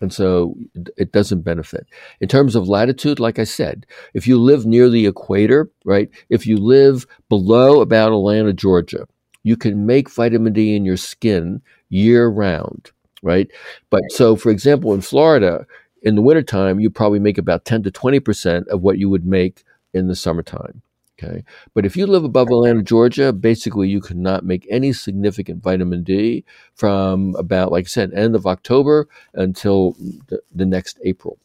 And 0.00 0.12
so 0.12 0.54
it 0.96 1.12
doesn't 1.12 1.42
benefit. 1.42 1.86
In 2.20 2.28
terms 2.28 2.54
of 2.54 2.68
latitude, 2.68 3.18
like 3.18 3.38
I 3.38 3.44
said, 3.44 3.84
if 4.14 4.28
you 4.28 4.38
live 4.38 4.64
near 4.64 4.88
the 4.88 5.06
equator, 5.06 5.70
right, 5.84 6.08
if 6.28 6.46
you 6.46 6.56
live 6.56 7.06
below 7.28 7.80
about 7.80 8.12
Atlanta, 8.12 8.52
Georgia, 8.52 9.06
you 9.42 9.56
can 9.56 9.86
make 9.86 10.10
vitamin 10.10 10.52
D 10.52 10.76
in 10.76 10.84
your 10.84 10.96
skin 10.96 11.62
year 11.88 12.28
round, 12.28 12.92
right? 13.22 13.50
But 13.90 14.02
so, 14.10 14.36
for 14.36 14.50
example, 14.50 14.94
in 14.94 15.00
Florida, 15.00 15.66
in 16.02 16.14
the 16.14 16.22
wintertime, 16.22 16.80
you 16.80 16.90
probably 16.90 17.18
make 17.18 17.38
about 17.38 17.64
10 17.64 17.82
to 17.84 17.90
20% 17.90 18.66
of 18.68 18.82
what 18.82 18.98
you 18.98 19.08
would 19.08 19.26
make 19.26 19.64
in 19.92 20.08
the 20.08 20.16
summertime. 20.16 20.82
Okay. 21.20 21.42
But 21.74 21.84
if 21.84 21.96
you 21.96 22.06
live 22.06 22.22
above 22.22 22.46
Atlanta, 22.46 22.82
Georgia, 22.82 23.32
basically 23.32 23.88
you 23.88 24.00
cannot 24.00 24.44
make 24.44 24.66
any 24.70 24.92
significant 24.92 25.62
vitamin 25.62 26.04
D 26.04 26.44
from 26.74 27.34
about, 27.36 27.72
like 27.72 27.86
I 27.86 27.88
said, 27.88 28.12
end 28.14 28.36
of 28.36 28.46
October 28.46 29.08
until 29.34 29.96
the, 30.28 30.40
the 30.54 30.64
next 30.64 31.00
April. 31.04 31.38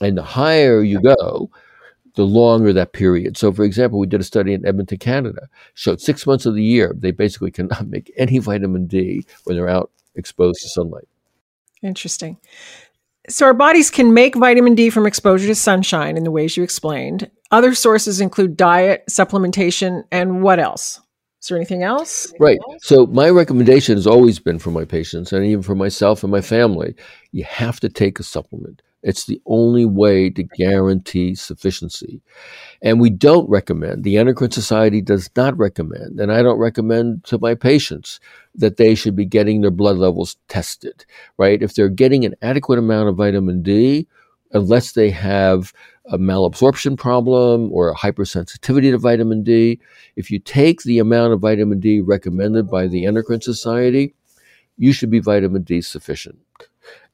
And 0.00 0.18
the 0.18 0.24
higher 0.24 0.82
you 0.82 1.00
go, 1.00 1.50
the 2.16 2.24
longer 2.24 2.72
that 2.72 2.92
period. 2.92 3.36
So, 3.36 3.52
for 3.52 3.62
example, 3.62 4.00
we 4.00 4.08
did 4.08 4.20
a 4.20 4.24
study 4.24 4.52
in 4.54 4.66
Edmonton, 4.66 4.98
Canada, 4.98 5.48
showed 5.74 6.00
six 6.00 6.26
months 6.26 6.44
of 6.44 6.54
the 6.54 6.64
year 6.64 6.92
they 6.96 7.12
basically 7.12 7.50
cannot 7.52 7.86
make 7.86 8.12
any 8.16 8.38
vitamin 8.38 8.86
D 8.86 9.24
when 9.44 9.56
they're 9.56 9.68
out 9.68 9.92
exposed 10.16 10.60
to 10.62 10.68
sunlight. 10.68 11.08
Interesting. 11.82 12.38
So, 13.28 13.46
our 13.46 13.54
bodies 13.54 13.90
can 13.90 14.14
make 14.14 14.36
vitamin 14.36 14.74
D 14.74 14.88
from 14.90 15.06
exposure 15.06 15.48
to 15.48 15.54
sunshine 15.54 16.16
in 16.16 16.24
the 16.24 16.30
ways 16.30 16.56
you 16.56 16.62
explained. 16.62 17.30
Other 17.50 17.74
sources 17.74 18.20
include 18.20 18.56
diet, 18.56 19.04
supplementation, 19.10 20.04
and 20.12 20.42
what 20.42 20.60
else? 20.60 21.00
Is 21.42 21.48
there 21.48 21.58
anything 21.58 21.82
else? 21.82 22.32
Right. 22.38 22.58
So, 22.82 23.06
my 23.06 23.30
recommendation 23.30 23.96
has 23.96 24.06
always 24.06 24.38
been 24.38 24.58
for 24.58 24.70
my 24.70 24.84
patients 24.84 25.32
and 25.32 25.44
even 25.44 25.62
for 25.62 25.74
myself 25.74 26.22
and 26.22 26.30
my 26.30 26.40
family 26.40 26.94
you 27.32 27.44
have 27.44 27.80
to 27.80 27.88
take 27.88 28.18
a 28.18 28.22
supplement. 28.22 28.82
It's 29.02 29.26
the 29.26 29.40
only 29.46 29.84
way 29.84 30.30
to 30.30 30.42
guarantee 30.42 31.34
sufficiency. 31.34 32.22
And 32.82 33.00
we 33.00 33.10
don't 33.10 33.48
recommend, 33.48 34.02
the 34.02 34.16
Endocrine 34.16 34.50
Society 34.50 35.00
does 35.00 35.30
not 35.36 35.56
recommend, 35.56 36.18
and 36.18 36.32
I 36.32 36.42
don't 36.42 36.58
recommend 36.58 37.24
to 37.24 37.38
my 37.38 37.54
patients 37.54 38.18
that 38.54 38.78
they 38.78 38.94
should 38.94 39.14
be 39.14 39.24
getting 39.24 39.60
their 39.60 39.70
blood 39.70 39.98
levels 39.98 40.36
tested, 40.48 41.04
right? 41.38 41.62
If 41.62 41.74
they're 41.74 41.88
getting 41.88 42.24
an 42.24 42.34
adequate 42.42 42.78
amount 42.78 43.08
of 43.08 43.16
vitamin 43.16 43.62
D, 43.62 44.08
unless 44.52 44.92
they 44.92 45.10
have 45.10 45.72
a 46.06 46.18
malabsorption 46.18 46.96
problem 46.96 47.70
or 47.72 47.90
a 47.90 47.94
hypersensitivity 47.94 48.90
to 48.90 48.98
vitamin 48.98 49.42
D, 49.42 49.80
if 50.16 50.30
you 50.30 50.38
take 50.38 50.82
the 50.82 50.98
amount 50.98 51.32
of 51.32 51.40
vitamin 51.40 51.80
D 51.80 52.00
recommended 52.00 52.70
by 52.70 52.86
the 52.86 53.06
Endocrine 53.06 53.40
Society, 53.40 54.14
you 54.78 54.92
should 54.92 55.10
be 55.10 55.20
vitamin 55.20 55.62
D 55.62 55.80
sufficient. 55.80 56.38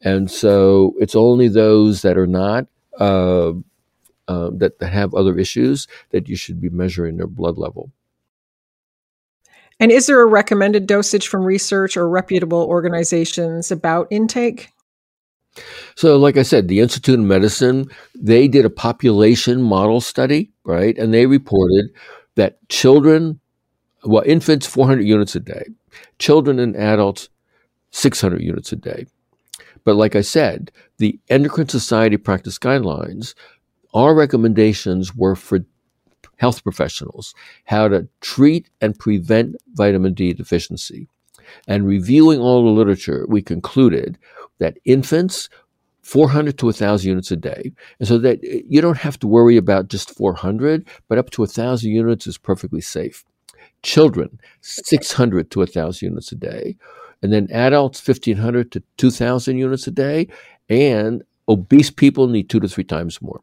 And 0.01 0.31
so 0.31 0.95
it's 0.99 1.15
only 1.15 1.49
those 1.49 2.03
that 2.03 2.19
are 2.19 2.27
not, 2.27 2.67
uh, 2.99 3.53
uh, 4.29 4.51
that, 4.55 4.79
that 4.79 4.93
have 4.93 5.15
other 5.15 5.39
issues, 5.39 5.87
that 6.11 6.29
you 6.29 6.37
should 6.37 6.61
be 6.61 6.69
measuring 6.69 7.17
their 7.17 7.27
blood 7.27 7.59
level. 7.59 7.91
And 9.81 9.91
is 9.91 10.07
there 10.07 10.21
a 10.21 10.27
recommended 10.27 10.87
dosage 10.87 11.27
from 11.29 11.45
research 11.45 11.97
or 11.97 12.09
reputable 12.09 12.63
organizations 12.63 13.71
about 13.71 14.07
intake? 14.11 14.69
So, 15.97 16.17
like 16.17 16.37
I 16.37 16.43
said, 16.43 16.69
the 16.69 16.81
Institute 16.81 17.19
of 17.19 17.25
Medicine, 17.25 17.91
they 18.15 18.49
did 18.49 18.65
a 18.65 18.71
population 18.71 19.63
model 19.63 20.01
study, 20.01 20.51
right? 20.65 20.97
And 20.97 21.13
they 21.13 21.27
reported 21.27 21.87
that 22.37 22.67
children, 22.69 23.41
well, 24.05 24.23
infants, 24.25 24.67
400 24.67 25.03
units 25.03 25.35
a 25.35 25.41
day, 25.41 25.65
children 26.19 26.59
and 26.59 26.77
adults, 26.77 27.29
600 27.91 28.41
units 28.41 28.73
a 28.73 28.77
day. 28.77 29.07
But 29.85 29.97
like 29.97 30.15
I 30.17 30.21
said, 30.21 30.71
the 30.99 31.19
Endocrine 31.29 31.69
Society 31.69 32.17
practice 32.17 32.59
guidelines, 32.59 33.35
our 33.95 34.15
recommendations 34.15 35.15
were 35.15 35.37
for 35.37 35.61
health 36.37 36.63
professionals 36.63 37.35
how 37.65 37.87
to 37.89 38.09
treat 38.21 38.69
and 38.81 38.99
prevent 38.99 39.57
vitamin 39.75 40.15
D 40.15 40.33
deficiency. 40.33 41.09
And 41.69 41.87
reviewing 41.87 42.41
all 42.41 42.65
the 42.65 42.71
literature, 42.71 43.27
we 43.29 43.43
concluded 43.43 44.19
that 44.59 44.79
infants, 44.85 45.49
400 46.03 46.59
to 46.59 46.67
1,000 46.67 47.09
units 47.09 47.31
a 47.31 47.37
day. 47.37 47.73
And 48.01 48.09
so 48.09 48.19
that 48.19 48.41
eh, 48.43 48.63
you 48.69 48.81
don't 48.81 48.99
have 48.99 49.19
to 49.21 49.29
worry 49.29 49.57
about 49.57 49.89
just 49.89 50.11
400, 50.11 50.89
but 51.09 51.19
up 51.19 51.31
to 51.31 51.43
1,000 51.43 51.91
units 51.91 52.27
is 52.27 52.39
perfectly 52.39 52.81
safe. 52.81 53.25
Children, 53.83 54.41
600 54.63 55.51
to 55.53 55.61
1,000 55.61 56.09
units 56.09 56.33
a 56.33 56.37
day 56.37 56.77
and 57.23 57.33
then 57.33 57.49
adults 57.51 58.07
1500 58.07 58.73
to 58.73 58.83
2000 58.97 59.57
units 59.57 59.87
a 59.87 59.91
day 59.91 60.29
and 60.69 61.23
obese 61.49 61.91
people 61.91 62.29
need 62.29 62.49
two 62.49 62.61
to 62.61 62.69
three 62.69 62.85
times 62.85 63.21
more 63.23 63.41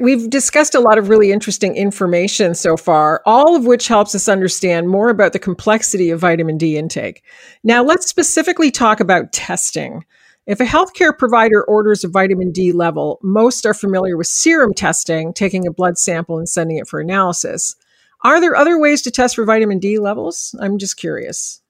We've 0.00 0.30
discussed 0.30 0.76
a 0.76 0.80
lot 0.80 0.96
of 0.96 1.08
really 1.08 1.32
interesting 1.32 1.74
information 1.74 2.54
so 2.54 2.76
far, 2.76 3.20
all 3.26 3.56
of 3.56 3.66
which 3.66 3.88
helps 3.88 4.14
us 4.14 4.28
understand 4.28 4.88
more 4.88 5.08
about 5.08 5.32
the 5.32 5.40
complexity 5.40 6.10
of 6.10 6.20
vitamin 6.20 6.56
D 6.56 6.78
intake. 6.78 7.24
Now, 7.64 7.82
let's 7.82 8.06
specifically 8.06 8.70
talk 8.70 9.00
about 9.00 9.32
testing. 9.32 10.04
If 10.46 10.60
a 10.60 10.64
healthcare 10.64 11.18
provider 11.18 11.64
orders 11.64 12.04
a 12.04 12.08
vitamin 12.08 12.52
D 12.52 12.70
level, 12.70 13.18
most 13.24 13.66
are 13.66 13.74
familiar 13.74 14.16
with 14.16 14.28
serum 14.28 14.72
testing, 14.72 15.32
taking 15.32 15.66
a 15.66 15.72
blood 15.72 15.98
sample 15.98 16.38
and 16.38 16.48
sending 16.48 16.76
it 16.76 16.86
for 16.86 17.00
analysis. 17.00 17.74
Are 18.22 18.40
there 18.40 18.54
other 18.54 18.80
ways 18.80 19.02
to 19.02 19.10
test 19.10 19.34
for 19.34 19.44
vitamin 19.44 19.80
D 19.80 19.98
levels? 19.98 20.54
I'm 20.60 20.78
just 20.78 20.96
curious. 20.96 21.60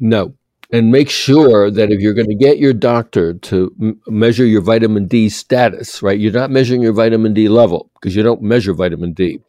No. 0.00 0.34
And 0.72 0.90
make 0.90 1.10
sure 1.10 1.70
that 1.70 1.92
if 1.92 2.00
you're 2.00 2.14
going 2.14 2.28
to 2.28 2.34
get 2.34 2.58
your 2.58 2.72
doctor 2.72 3.34
to 3.34 3.72
m- 3.80 4.00
measure 4.08 4.46
your 4.46 4.62
vitamin 4.62 5.06
D 5.06 5.28
status, 5.28 6.02
right, 6.02 6.18
you're 6.18 6.32
not 6.32 6.50
measuring 6.50 6.82
your 6.82 6.92
vitamin 6.92 7.34
D 7.34 7.48
level 7.48 7.90
because 7.94 8.16
you 8.16 8.22
don't 8.22 8.42
measure 8.42 8.72
vitamin 8.72 9.12
D. 9.12 9.40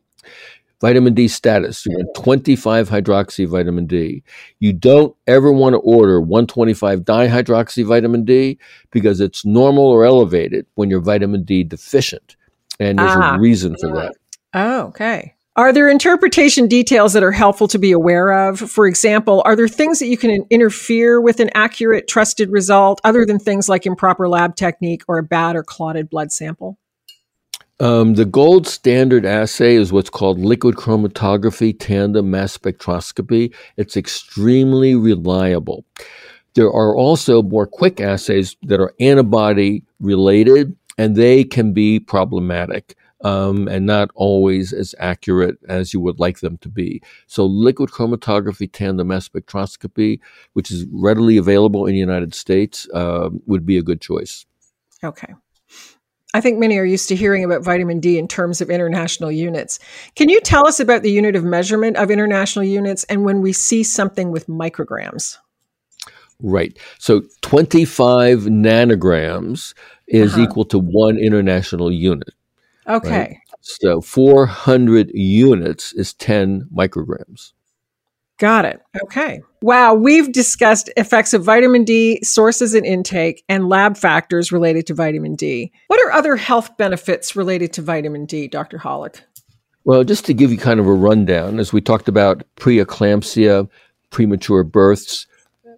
Vitamin 0.82 1.14
D 1.14 1.28
status, 1.28 1.86
you 1.86 1.96
want 1.96 2.14
25 2.16 2.90
hydroxy 2.90 3.48
vitamin 3.48 3.88
D. 3.88 4.24
You 4.60 4.74
don't 4.74 5.16
ever 5.26 5.52
want 5.52 5.74
to 5.74 5.80
order 5.80 6.20
125 6.20 7.00
dihydroxy 7.00 7.86
vitamin 7.86 8.26
D 8.26 8.60
because 8.92 9.22
it's 9.22 9.46
normal 9.46 9.86
or 9.86 10.06
elevated 10.06 10.66
when 10.76 10.90
you're 10.90 11.00
vitamin 11.00 11.44
D 11.44 11.64
deficient. 11.64 12.36
And 12.80 13.00
there's 13.00 13.16
ah, 13.16 13.36
a 13.36 13.40
reason 13.40 13.76
for 13.80 13.88
that. 13.96 14.16
Oh, 14.54 14.82
okay. 14.88 15.35
Are 15.58 15.72
there 15.72 15.88
interpretation 15.88 16.68
details 16.68 17.14
that 17.14 17.24
are 17.24 17.32
helpful 17.32 17.70
to 17.70 17.80
be 17.80 17.94
aware 17.94 18.50
of? 18.50 18.60
For 18.60 18.88
example, 18.88 19.42
are 19.46 19.56
there 19.56 19.70
things 19.70 20.00
that 20.00 20.08
you 20.08 20.18
can 20.18 20.46
interfere 20.50 21.22
with 21.22 21.40
an 21.40 21.50
accurate, 21.56 22.10
trusted 22.10 22.52
result 22.52 23.00
other 23.06 23.26
than 23.26 23.40
things 23.40 23.70
like 23.70 23.86
improper 23.86 24.28
lab 24.28 24.58
technique 24.58 25.04
or 25.08 25.18
a 25.18 25.24
bad 25.24 25.56
or 25.56 25.64
clotted 25.64 26.10
blood 26.10 26.34
sample? 26.34 26.78
Um, 27.80 28.16
the 28.16 28.26
gold 28.26 28.68
standard 28.68 29.26
assay 29.26 29.76
is 29.76 29.94
what's 29.94 30.10
called 30.10 30.40
liquid 30.40 30.76
chromatography 30.76 31.74
tandem 31.80 32.32
mass 32.32 32.58
spectroscopy. 32.58 33.54
It's 33.78 33.96
extremely 33.96 34.94
reliable. 34.96 35.86
There 36.56 36.68
are 36.68 36.94
also 36.98 37.42
more 37.42 37.66
quick 37.66 38.02
assays 38.02 38.58
that 38.64 38.82
are 38.82 38.94
antibody 39.00 39.84
related, 40.02 40.76
and 40.98 41.16
they 41.16 41.46
can 41.46 41.72
be 41.72 42.02
problematic 42.02 42.98
um, 43.26 43.68
and 43.68 43.88
not 43.88 44.12
always 44.14 44.72
as 44.72 44.94
accurate 45.00 45.58
as 45.68 45.94
you 45.94 46.00
would 46.00 46.20
like 46.20 46.42
them 46.42 46.58
to 46.60 46.70
be. 46.70 47.02
So, 47.26 47.44
liquid 47.44 47.90
chromatography 47.90 48.72
tandem 48.72 49.08
mass 49.08 49.28
spectroscopy, 49.28 50.20
which 50.54 50.70
is 50.70 50.86
readily 50.92 51.38
available 51.38 51.88
in 51.88 51.94
the 51.94 52.00
United 52.00 52.36
States, 52.36 52.88
uh, 52.94 53.32
would 53.48 53.66
be 53.66 53.80
a 53.80 53.82
good 53.82 54.00
choice. 54.00 54.46
Okay. 55.04 55.34
I 56.36 56.42
think 56.42 56.60
many 56.60 56.78
are 56.78 56.86
used 56.86 57.08
to 57.10 57.16
hearing 57.16 57.44
about 57.44 57.64
vitamin 57.64 58.00
D 58.00 58.20
in 58.20 58.28
terms 58.28 58.62
of 58.62 58.70
international 58.70 59.32
units. 59.32 59.80
Can 60.16 60.30
you 60.30 60.40
tell 60.42 60.68
us 60.68 60.80
about 60.80 61.02
the 61.02 61.12
unit 61.12 61.36
of 61.36 61.44
measurement 61.44 61.98
of 61.98 62.12
international 62.12 62.66
units 62.66 63.06
and 63.06 63.24
when 63.24 63.42
we 63.42 63.54
see 63.54 63.84
something 63.84 64.32
with 64.32 64.46
micrograms? 64.48 65.38
Right. 66.42 66.78
So 67.00 67.24
25 67.42 68.40
nanograms 68.42 69.74
is 70.08 70.34
uh-huh. 70.34 70.44
equal 70.44 70.66
to 70.66 70.78
one 70.78 71.18
international 71.18 71.92
unit. 71.92 72.30
Okay. 72.88 73.10
Right? 73.10 73.38
So 73.62 74.02
400 74.02 75.12
units 75.14 75.94
is 75.94 76.14
10 76.14 76.70
micrograms. 76.76 77.54
Got 78.38 78.66
it. 78.66 78.82
Okay. 79.04 79.42
Wow. 79.62 79.94
We've 79.94 80.32
discussed 80.32 80.90
effects 80.98 81.34
of 81.34 81.44
vitamin 81.44 81.86
D, 81.86 82.20
sources 82.22 82.74
and 82.74 82.86
intake, 82.86 83.44
and 83.48 83.70
lab 83.70 83.96
factors 83.98 84.52
related 84.52 84.86
to 84.88 84.94
vitamin 84.94 85.36
D. 85.36 85.72
What 85.88 86.06
are 86.06 86.12
other 86.12 86.36
health 86.36 86.76
benefits 86.78 87.36
related 87.36 87.72
to 87.74 87.82
vitamin 87.82 88.26
D, 88.26 88.48
Dr. 88.48 88.78
Holick? 88.78 89.22
Well, 89.86 90.04
just 90.04 90.26
to 90.26 90.34
give 90.34 90.52
you 90.52 90.58
kind 90.58 90.80
of 90.80 90.88
a 90.88 90.94
rundown, 90.94 91.60
as 91.60 91.72
we 91.72 91.80
talked 91.80 92.10
about 92.10 92.44
preeclampsia, 92.58 93.70
premature 94.10 94.64
births, 94.64 95.28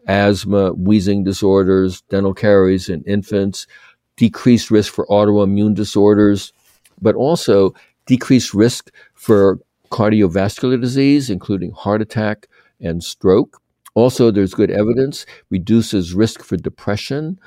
asthma, 0.08 0.72
wheezing 0.72 1.24
disorders, 1.24 2.02
dental 2.10 2.34
caries 2.34 2.90
in 2.90 3.04
infants, 3.04 3.68
decreased 4.16 4.72
risk 4.72 4.94
for 4.94 5.06
autoimmune 5.08 5.76
disorders, 5.76 6.54
but 7.02 7.16
also 7.16 7.74
decreased 8.06 8.54
risk 8.54 8.92
for 9.14 9.60
cardiovascular 9.92 10.80
disease, 10.80 11.30
including 11.30 11.72
heart 11.72 12.02
attack 12.02 12.48
and 12.80 13.04
stroke. 13.04 13.62
Also, 13.94 14.30
there's 14.30 14.54
good 14.54 14.70
evidence 14.70 15.26
reduces 15.50 16.14
risk 16.14 16.44
for 16.44 16.56
depression 16.58 17.40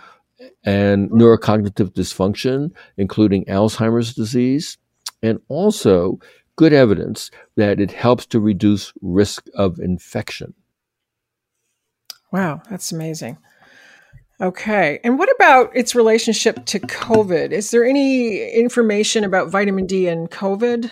and 0.64 1.10
neurocognitive 1.10 1.90
dysfunction, 1.92 2.72
including 2.96 3.44
Alzheimer's 3.44 4.14
disease, 4.14 4.78
and 5.22 5.38
also 5.48 6.18
good 6.56 6.72
evidence 6.72 7.30
that 7.56 7.80
it 7.80 7.90
helps 7.90 8.26
to 8.26 8.40
reduce 8.40 8.92
risk 9.00 9.46
of 9.54 9.78
infection. 9.78 10.54
Wow, 12.32 12.62
that's 12.68 12.92
amazing. 12.92 13.38
Okay. 14.40 14.98
And 15.04 15.18
what 15.18 15.28
about 15.36 15.70
its 15.76 15.94
relationship 15.94 16.64
to 16.66 16.80
COVID? 16.80 17.52
Is 17.52 17.70
there 17.70 17.84
any 17.84 18.50
information 18.52 19.24
about 19.24 19.50
vitamin 19.50 19.86
D 19.86 20.08
and 20.08 20.30
COVID? 20.30 20.90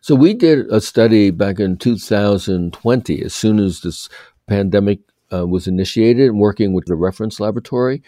So 0.00 0.14
we 0.14 0.32
did 0.32 0.66
a 0.72 0.80
study 0.80 1.30
back 1.30 1.60
in 1.60 1.76
2020, 1.76 3.22
as 3.22 3.34
soon 3.34 3.58
as 3.58 3.82
this 3.82 4.08
pandemic 4.46 5.00
uh, 5.32 5.46
was 5.46 5.66
initiated, 5.66 6.30
and 6.30 6.40
working 6.40 6.72
with 6.72 6.86
the 6.86 6.94
reference 6.94 7.38
laboratory, 7.38 8.02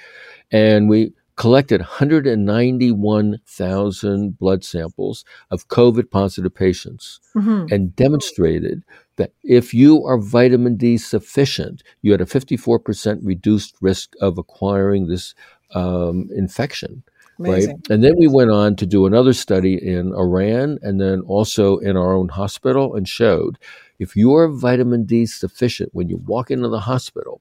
and 0.50 0.88
we 0.88 1.12
collected 1.36 1.80
191,000 1.80 4.38
blood 4.38 4.64
samples 4.64 5.26
of 5.50 5.68
COVID 5.68 6.10
positive 6.10 6.54
patients 6.54 7.20
mm-hmm. 7.34 7.64
and 7.70 7.94
demonstrated 7.96 8.82
that 9.16 9.32
if 9.42 9.74
you 9.74 10.04
are 10.04 10.18
vitamin 10.18 10.76
D 10.76 10.96
sufficient, 10.96 11.82
you 12.02 12.12
had 12.12 12.20
a 12.20 12.26
54% 12.26 13.20
reduced 13.22 13.76
risk 13.80 14.14
of 14.20 14.38
acquiring 14.38 15.06
this 15.06 15.34
um, 15.74 16.28
infection. 16.34 17.02
Amazing. 17.38 17.70
right? 17.70 17.90
And 17.90 18.04
then 18.04 18.14
we 18.18 18.26
went 18.26 18.50
on 18.50 18.76
to 18.76 18.86
do 18.86 19.06
another 19.06 19.32
study 19.32 19.74
in 19.74 20.12
Iran 20.14 20.78
and 20.82 21.00
then 21.00 21.20
also 21.22 21.78
in 21.78 21.96
our 21.96 22.14
own 22.14 22.28
hospital 22.28 22.94
and 22.94 23.08
showed 23.08 23.58
if 23.98 24.16
your 24.16 24.48
vitamin 24.48 25.04
D 25.04 25.26
sufficient 25.26 25.90
when 25.92 26.08
you 26.08 26.16
walk 26.18 26.50
into 26.50 26.68
the 26.68 26.80
hospital, 26.80 27.40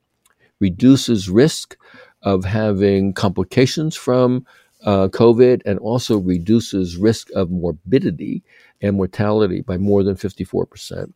reduces 0.60 1.30
risk 1.30 1.76
of 2.22 2.46
having 2.46 3.14
complications 3.14 3.96
from 3.96 4.46
uh, 4.86 5.08
COVID 5.10 5.62
and 5.66 5.80
also 5.80 6.18
reduces 6.18 6.98
risk 6.98 7.30
of 7.32 7.50
morbidity 7.50 8.44
and 8.82 8.96
mortality 8.96 9.62
by 9.62 9.78
more 9.78 10.04
than 10.04 10.16
54%. 10.16 11.14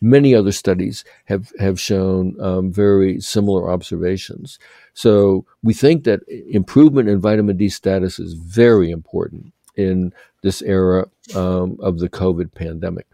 Many 0.00 0.34
other 0.34 0.52
studies 0.52 1.04
have, 1.26 1.52
have 1.58 1.80
shown 1.80 2.36
um, 2.40 2.72
very 2.72 3.20
similar 3.20 3.70
observations. 3.70 4.58
So 4.94 5.44
we 5.62 5.74
think 5.74 6.04
that 6.04 6.20
improvement 6.28 7.08
in 7.08 7.20
vitamin 7.20 7.56
D 7.56 7.68
status 7.68 8.18
is 8.18 8.34
very 8.34 8.90
important 8.90 9.52
in 9.76 10.12
this 10.42 10.62
era 10.62 11.06
um, 11.34 11.76
of 11.80 11.98
the 11.98 12.08
COVID 12.08 12.54
pandemic. 12.54 13.06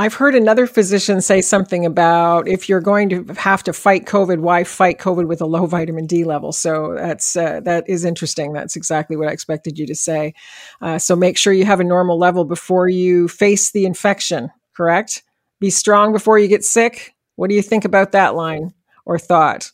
I've 0.00 0.14
heard 0.14 0.34
another 0.34 0.66
physician 0.66 1.20
say 1.20 1.42
something 1.42 1.84
about 1.84 2.48
if 2.48 2.70
you're 2.70 2.80
going 2.80 3.10
to 3.10 3.34
have 3.34 3.62
to 3.64 3.74
fight 3.74 4.06
COVID, 4.06 4.38
why 4.38 4.64
fight 4.64 4.98
COVID 4.98 5.28
with 5.28 5.42
a 5.42 5.46
low 5.46 5.66
vitamin 5.66 6.06
D 6.06 6.24
level? 6.24 6.52
So 6.52 6.94
that's 6.94 7.36
uh, 7.36 7.60
that 7.64 7.86
is 7.86 8.06
interesting. 8.06 8.54
That's 8.54 8.76
exactly 8.76 9.18
what 9.18 9.28
I 9.28 9.32
expected 9.32 9.78
you 9.78 9.86
to 9.86 9.94
say. 9.94 10.32
Uh, 10.80 10.98
so 10.98 11.14
make 11.14 11.36
sure 11.36 11.52
you 11.52 11.66
have 11.66 11.80
a 11.80 11.84
normal 11.84 12.18
level 12.18 12.46
before 12.46 12.88
you 12.88 13.28
face 13.28 13.72
the 13.72 13.84
infection 13.84 14.50
correct? 14.80 15.22
Be 15.60 15.68
strong 15.68 16.10
before 16.10 16.38
you 16.38 16.48
get 16.48 16.64
sick. 16.64 17.14
What 17.36 17.50
do 17.50 17.54
you 17.54 17.60
think 17.60 17.84
about 17.84 18.12
that 18.12 18.34
line 18.34 18.72
or 19.04 19.18
thought? 19.18 19.72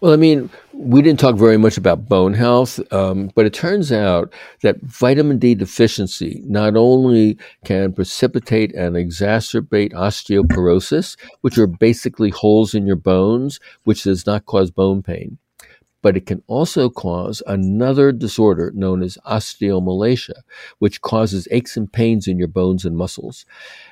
Well, 0.00 0.14
I 0.14 0.16
mean, 0.16 0.48
we 0.72 1.02
didn't 1.02 1.20
talk 1.20 1.36
very 1.36 1.58
much 1.58 1.76
about 1.76 2.08
bone 2.08 2.32
health, 2.32 2.80
um, 2.90 3.30
but 3.34 3.44
it 3.44 3.52
turns 3.52 3.92
out 3.92 4.32
that 4.62 4.80
vitamin 4.80 5.38
D 5.38 5.54
deficiency 5.54 6.40
not 6.46 6.76
only 6.76 7.36
can 7.66 7.92
precipitate 7.92 8.74
and 8.74 8.96
exacerbate 8.96 9.92
osteoporosis, 9.92 11.18
which 11.42 11.58
are 11.58 11.66
basically 11.66 12.30
holes 12.30 12.72
in 12.72 12.86
your 12.86 12.96
bones, 12.96 13.60
which 13.84 14.04
does 14.04 14.24
not 14.24 14.46
cause 14.46 14.70
bone 14.70 15.02
pain, 15.02 15.36
but 16.02 16.16
it 16.16 16.26
can 16.26 16.42
also 16.46 16.88
cause 16.88 17.42
another 17.46 18.12
disorder 18.12 18.72
known 18.74 19.02
as 19.02 19.18
osteomalacia, 19.26 20.42
which 20.78 21.00
causes 21.02 21.48
aches 21.50 21.76
and 21.76 21.92
pains 21.92 22.28
in 22.28 22.38
your 22.38 22.48
bones 22.48 22.84
and 22.84 22.96
muscles. 22.96 23.44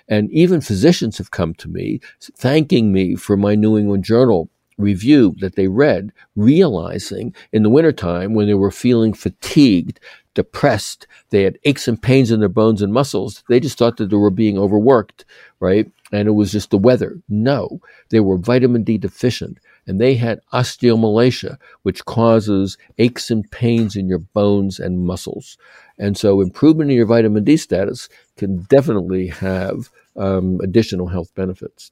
And 0.09 0.31
even 0.31 0.61
physicians 0.61 1.19
have 1.19 1.31
come 1.31 1.55
to 1.55 1.69
me 1.69 2.01
thanking 2.21 2.93
me 2.93 3.17
for 3.17 3.37
my 3.37 3.55
New 3.55 3.77
England 3.77 4.05
Journal 4.05 4.49
review 4.79 5.35
that 5.39 5.57
they 5.57 5.69
read, 5.69 6.13
realizing 6.35 7.35
in 7.53 7.63
the 7.63 7.71
wintertime 7.71 8.35
when 8.35 8.47
they 8.47 8.55
were 8.55 8.71
feeling 8.71 9.13
fatigued, 9.13 9.99
depressed, 10.35 11.07
they 11.31 11.43
had 11.45 11.59
aches 11.65 11.89
and 11.89 12.01
pains 12.01 12.31
in 12.31 12.41
their 12.41 12.49
bones 12.49 12.83
and 12.83 12.93
muscles, 12.93 13.43
they 13.49 13.59
just 13.59 13.79
thought 13.79 13.97
that 13.97 14.11
they 14.11 14.17
were 14.17 14.31
being 14.31 14.59
overworked, 14.59 15.25
right? 15.61 15.91
And 16.13 16.29
it 16.29 16.33
was 16.33 16.53
just 16.53 16.71
the 16.71 16.79
weather. 16.79 17.19
No, 17.29 17.81
they 18.11 18.21
were 18.21 18.37
vitamin 18.37 18.85
D 18.85 18.99
deficient 18.99 19.59
and 19.87 20.01
they 20.01 20.15
had 20.15 20.41
osteomalacia, 20.53 21.59
which 21.83 22.05
causes 22.05 22.77
aches 22.99 23.31
and 23.31 23.51
pains 23.51 23.97
in 23.97 24.09
your 24.09 24.19
bones 24.19 24.79
and 24.79 25.01
muscles. 25.01 25.57
And 25.99 26.17
so, 26.17 26.41
improvement 26.41 26.91
in 26.91 26.97
your 26.97 27.07
vitamin 27.07 27.45
D 27.45 27.57
status 27.57 28.09
can 28.37 28.63
definitely 28.63 29.29
have 29.29 29.91
um, 30.17 30.61
additional 30.63 31.09
health 31.09 31.35
benefits. 31.35 31.91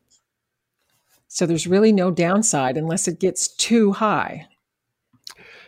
So, 1.29 1.47
there's 1.47 1.67
really 1.67 1.93
no 1.93 2.11
downside 2.11 2.77
unless 2.77 3.09
it 3.09 3.21
gets 3.21 3.49
too 3.49 3.93
high. 3.93 4.49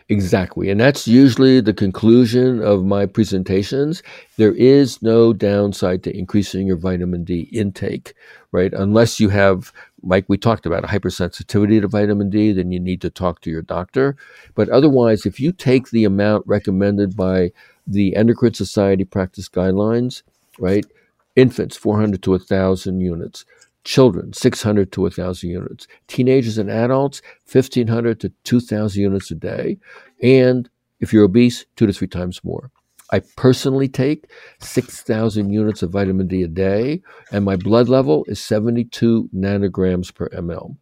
Exactly. 0.09 0.71
And 0.71 0.81
that's 0.81 1.09
usually 1.09 1.61
the 1.61 1.75
conclusion 1.75 2.63
of 2.63 2.85
my 2.85 3.07
presentations. 3.07 4.05
There 4.37 4.55
is 4.55 5.03
no 5.03 5.33
downside 5.33 6.05
to 6.05 6.17
increasing 6.17 6.69
your 6.69 6.77
vitamin 6.77 7.25
D 7.25 7.49
intake, 7.53 8.15
right? 8.53 8.73
Unless 8.73 9.19
you 9.19 9.31
have, 9.31 9.73
like 10.07 10.25
we 10.29 10.39
talked 10.39 10.67
about, 10.67 10.85
hypersensitivity 10.85 11.81
to 11.81 11.89
vitamin 11.89 12.31
D, 12.31 12.53
then 12.53 12.71
you 12.71 12.81
need 12.81 13.01
to 13.03 13.11
talk 13.11 13.41
to 13.43 13.51
your 13.51 13.63
doctor. 13.63 14.17
But 14.55 14.69
otherwise, 14.69 15.27
if 15.27 15.41
you 15.41 15.53
take 15.53 15.91
the 15.91 16.05
amount 16.05 16.47
recommended 16.47 17.17
by 17.17 17.53
the 17.87 18.15
Endocrine 18.17 18.55
Society 18.55 19.05
practice 19.05 19.49
guidelines, 19.49 20.23
right? 20.59 20.87
Infants, 21.35 21.77
400 21.77 22.23
to 22.23 22.31
1,000 22.31 23.01
units 23.01 23.45
children 23.85 24.33
600 24.33 24.91
to 24.91 25.03
1000 25.03 25.49
units 25.49 25.87
teenagers 26.09 26.59
and 26.59 26.69
adults 26.69 27.23
1500 27.51 28.19
to 28.19 28.33
2000 28.43 29.01
units 29.01 29.31
a 29.31 29.35
day 29.37 29.79
and 30.21 30.69
if 30.99 31.13
you're 31.13 31.25
obese 31.25 31.67
2 31.77 31.87
to 31.87 31.93
3 31.93 32.09
times 32.09 32.41
more 32.43 32.73
i 33.13 33.21
personally 33.37 33.89
take 33.89 34.31
6000 34.61 35.51
units 35.51 35.83
of 35.83 35.91
vitamin 35.91 36.27
d 36.27 36.43
a 36.43 36.49
day 36.49 37.03
and 37.33 37.45
my 37.45 37.57
blood 37.57 37.89
level 37.89 38.25
is 38.29 38.41
72 38.41 39.29
nanograms 39.35 40.15
per 40.15 40.29
ml 40.31 40.77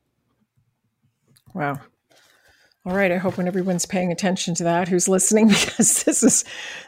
wow 1.55 1.79
all 2.87 2.95
right, 2.95 3.11
I 3.11 3.17
hope 3.17 3.39
when 3.39 3.49
everyone's 3.49 3.87
paying 3.87 4.13
attention 4.13 4.55
to 4.57 4.65
that, 4.65 4.89
who's 4.89 5.09
listening, 5.09 5.49
because 5.49 6.05
this 6.05 6.23
is 6.23 6.45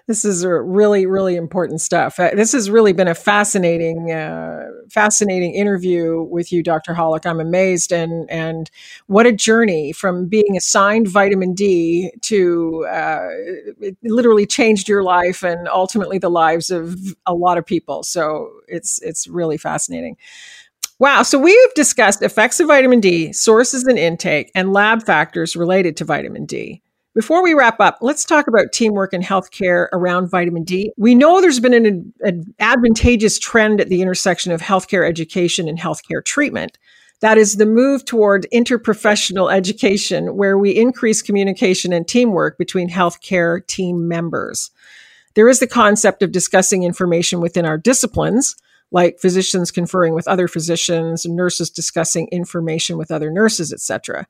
this 0.06 0.26
is 0.26 0.44
really 0.44 1.06
really 1.06 1.36
important 1.36 1.80
stuff. 1.80 2.20
Uh, 2.20 2.32
this 2.34 2.52
has 2.52 2.68
really 2.68 2.92
been 2.92 3.08
a 3.08 3.14
fascinating 3.14 4.12
uh, 4.12 4.66
fascinating 4.90 5.54
interview 5.54 6.20
with 6.22 6.52
you, 6.52 6.62
Dr. 6.62 6.92
Holick. 6.92 7.24
I'm 7.24 7.40
amazed 7.40 7.92
and 7.92 8.28
and 8.30 8.70
what 9.06 9.24
a 9.24 9.32
journey 9.32 9.90
from 9.92 10.26
being 10.26 10.54
assigned 10.54 11.08
vitamin 11.08 11.54
D 11.54 12.10
to 12.22 12.86
uh, 12.90 13.28
it 13.80 13.96
literally 14.02 14.44
changed 14.44 14.90
your 14.90 15.02
life 15.02 15.42
and 15.42 15.66
ultimately 15.66 16.18
the 16.18 16.28
lives 16.30 16.70
of 16.70 16.94
a 17.24 17.32
lot 17.32 17.56
of 17.56 17.64
people. 17.64 18.02
So 18.02 18.50
it's 18.68 19.00
it's 19.00 19.26
really 19.28 19.56
fascinating. 19.56 20.18
Wow. 20.98 21.22
So 21.22 21.38
we've 21.38 21.74
discussed 21.74 22.22
effects 22.22 22.58
of 22.58 22.68
vitamin 22.68 23.00
D, 23.00 23.32
sources 23.32 23.84
and 23.84 23.98
intake, 23.98 24.50
and 24.54 24.72
lab 24.72 25.04
factors 25.04 25.54
related 25.54 25.96
to 25.98 26.04
vitamin 26.04 26.46
D. 26.46 26.82
Before 27.14 27.42
we 27.42 27.54
wrap 27.54 27.80
up, 27.80 27.98
let's 28.00 28.24
talk 28.24 28.46
about 28.46 28.72
teamwork 28.72 29.14
in 29.14 29.22
healthcare 29.22 29.88
around 29.92 30.30
vitamin 30.30 30.64
D. 30.64 30.92
We 30.98 31.14
know 31.14 31.40
there's 31.40 31.60
been 31.60 31.72
an, 31.72 32.12
an 32.20 32.54
advantageous 32.58 33.38
trend 33.38 33.80
at 33.80 33.88
the 33.88 34.02
intersection 34.02 34.52
of 34.52 34.60
healthcare 34.60 35.06
education 35.06 35.68
and 35.68 35.78
healthcare 35.78 36.24
treatment. 36.24 36.78
That 37.20 37.38
is 37.38 37.56
the 37.56 37.66
move 37.66 38.04
toward 38.04 38.46
interprofessional 38.52 39.50
education, 39.50 40.36
where 40.36 40.58
we 40.58 40.76
increase 40.76 41.22
communication 41.22 41.92
and 41.92 42.06
teamwork 42.06 42.58
between 42.58 42.90
healthcare 42.90 43.66
team 43.66 44.08
members. 44.08 44.70
There 45.34 45.48
is 45.48 45.58
the 45.58 45.66
concept 45.66 46.22
of 46.22 46.32
discussing 46.32 46.82
information 46.82 47.40
within 47.40 47.64
our 47.64 47.78
disciplines, 47.78 48.56
like 48.92 49.18
physicians 49.18 49.70
conferring 49.70 50.14
with 50.14 50.28
other 50.28 50.48
physicians, 50.48 51.26
nurses 51.26 51.70
discussing 51.70 52.28
information 52.32 52.96
with 52.96 53.10
other 53.10 53.30
nurses, 53.30 53.72
etc. 53.72 54.26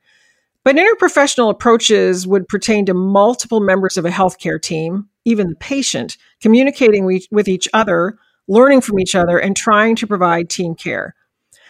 But 0.63 0.75
interprofessional 0.75 1.49
approaches 1.49 2.27
would 2.27 2.47
pertain 2.47 2.85
to 2.87 2.93
multiple 2.93 3.61
members 3.61 3.97
of 3.97 4.05
a 4.05 4.09
healthcare 4.09 4.61
team, 4.61 5.07
even 5.23 5.47
the 5.49 5.55
patient, 5.55 6.17
communicating 6.41 7.05
with 7.05 7.47
each 7.47 7.69
other, 7.73 8.17
learning 8.47 8.81
from 8.81 8.99
each 8.99 9.15
other, 9.15 9.37
and 9.37 9.55
trying 9.55 9.95
to 9.95 10.07
provide 10.07 10.49
team 10.49 10.75
care. 10.75 11.15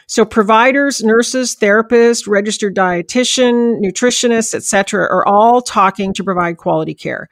So 0.08 0.24
providers, 0.24 1.04
nurses, 1.04 1.56
therapists, 1.56 2.28
registered 2.28 2.74
dietitian, 2.76 3.82
nutritionists, 3.82 4.56
etc., 4.56 5.04
are 5.04 5.28
all 5.28 5.62
talking 5.62 6.14
to 6.14 6.24
provide 6.24 6.58
quality 6.58 6.94
care. 6.94 7.30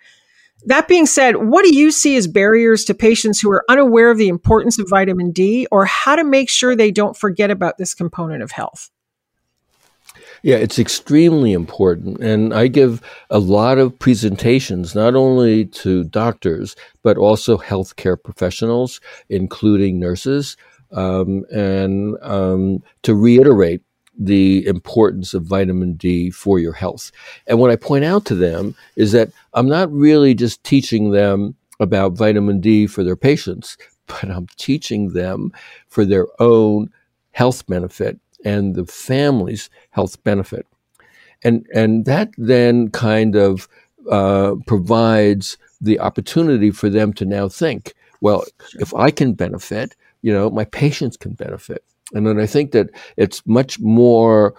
That 0.65 0.87
being 0.87 1.05
said, 1.05 1.35
what 1.37 1.63
do 1.63 1.75
you 1.75 1.91
see 1.91 2.15
as 2.15 2.27
barriers 2.27 2.83
to 2.85 2.93
patients 2.93 3.39
who 3.39 3.51
are 3.51 3.63
unaware 3.69 4.09
of 4.09 4.17
the 4.17 4.27
importance 4.27 4.79
of 4.79 4.89
vitamin 4.89 5.31
D 5.31 5.67
or 5.71 5.85
how 5.85 6.15
to 6.15 6.23
make 6.23 6.49
sure 6.49 6.75
they 6.75 6.91
don't 6.91 7.15
forget 7.15 7.51
about 7.51 7.77
this 7.77 7.93
component 7.93 8.41
of 8.41 8.51
health? 8.51 8.89
Yeah, 10.41 10.57
it's 10.57 10.77
extremely 10.77 11.53
important. 11.53 12.19
And 12.19 12.53
I 12.53 12.67
give 12.67 13.01
a 13.29 13.39
lot 13.39 13.77
of 13.77 13.97
presentations, 13.97 14.93
not 14.93 15.15
only 15.15 15.65
to 15.65 16.03
doctors, 16.03 16.75
but 17.03 17.17
also 17.17 17.57
healthcare 17.57 18.21
professionals, 18.21 19.01
including 19.29 19.99
nurses, 19.99 20.55
um, 20.91 21.45
and 21.51 22.15
um, 22.21 22.83
to 23.03 23.15
reiterate 23.15 23.81
the 24.17 24.65
importance 24.65 25.33
of 25.33 25.43
vitamin 25.43 25.93
D 25.93 26.29
for 26.31 26.59
your 26.59 26.73
health. 26.73 27.11
And 27.47 27.59
what 27.59 27.71
I 27.71 27.75
point 27.75 28.05
out 28.05 28.25
to 28.25 28.35
them 28.35 28.75
is 28.95 29.11
that 29.11 29.29
I'm 29.53 29.67
not 29.67 29.91
really 29.91 30.33
just 30.33 30.63
teaching 30.63 31.11
them 31.11 31.55
about 31.79 32.13
vitamin 32.13 32.59
D 32.61 32.87
for 32.87 33.03
their 33.03 33.15
patients, 33.15 33.77
but 34.07 34.29
I'm 34.29 34.47
teaching 34.57 35.13
them 35.13 35.51
for 35.87 36.05
their 36.05 36.27
own 36.39 36.91
health 37.31 37.65
benefit 37.67 38.19
and 38.45 38.75
the 38.75 38.85
family's 38.85 39.69
health 39.89 40.23
benefit. 40.23 40.67
And, 41.43 41.67
and 41.73 42.05
that 42.05 42.29
then 42.37 42.89
kind 42.91 43.35
of 43.35 43.67
uh, 44.09 44.55
provides 44.67 45.57
the 45.81 45.99
opportunity 45.99 46.71
for 46.71 46.89
them 46.89 47.11
to 47.13 47.25
now 47.25 47.49
think, 47.49 47.93
well, 48.21 48.45
if 48.79 48.93
I 48.93 49.11
can 49.11 49.33
benefit, 49.33 49.95
you 50.21 50.31
know, 50.31 50.49
my 50.49 50.65
patients 50.65 51.17
can 51.17 51.33
benefit. 51.33 51.83
And 52.13 52.25
then 52.25 52.39
I 52.39 52.45
think 52.45 52.71
that 52.71 52.89
it's 53.17 53.45
much 53.45 53.79
more 53.79 54.53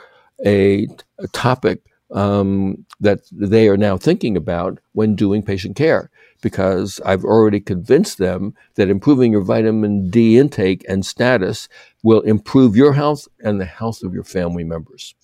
a, 0.44 0.88
a 1.18 1.28
topic 1.28 1.80
um, 2.10 2.84
that 3.00 3.20
they 3.32 3.68
are 3.68 3.76
now 3.76 3.96
thinking 3.96 4.36
about 4.36 4.78
when 4.92 5.14
doing 5.14 5.42
patient 5.42 5.76
care 5.76 6.10
because 6.42 7.00
I've 7.04 7.24
already 7.24 7.60
convinced 7.60 8.18
them 8.18 8.54
that 8.74 8.90
improving 8.90 9.32
your 9.32 9.42
vitamin 9.42 10.10
D 10.10 10.38
intake 10.38 10.84
and 10.88 11.04
status 11.04 11.68
will 12.02 12.20
improve 12.20 12.76
your 12.76 12.92
health 12.92 13.26
and 13.40 13.60
the 13.60 13.64
health 13.64 14.02
of 14.02 14.14
your 14.14 14.24
family 14.24 14.64
members. 14.64 15.14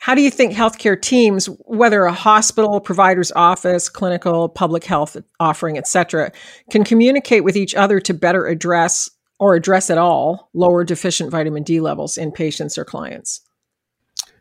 How 0.00 0.14
do 0.14 0.22
you 0.22 0.30
think 0.30 0.52
healthcare 0.52 1.00
teams, 1.00 1.46
whether 1.64 2.04
a 2.04 2.12
hospital, 2.12 2.80
provider's 2.80 3.32
office, 3.32 3.88
clinical, 3.88 4.48
public 4.48 4.84
health 4.84 5.16
offering, 5.40 5.76
etc., 5.76 6.30
can 6.70 6.84
communicate 6.84 7.42
with 7.42 7.56
each 7.56 7.74
other 7.74 7.98
to 8.00 8.14
better 8.14 8.46
address 8.46 9.10
or 9.38 9.54
address 9.54 9.90
at 9.90 9.98
all 9.98 10.50
lower 10.54 10.84
deficient 10.84 11.30
vitamin 11.30 11.62
D 11.62 11.80
levels 11.80 12.16
in 12.16 12.32
patients 12.32 12.76
or 12.76 12.84
clients? 12.84 13.40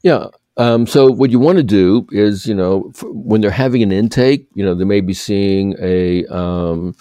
Yeah. 0.03 0.27
Um, 0.57 0.87
so 0.87 1.11
what 1.11 1.29
you 1.29 1.37
want 1.37 1.59
to 1.59 1.63
do 1.63 2.07
is, 2.11 2.47
you 2.47 2.55
know, 2.55 2.91
when 3.03 3.41
they're 3.41 3.51
having 3.51 3.83
an 3.83 3.91
intake, 3.91 4.47
you 4.55 4.65
know, 4.65 4.73
they 4.73 4.85
may 4.85 5.01
be 5.01 5.13
seeing 5.13 5.75
a 5.79 6.25
um, 6.25 6.95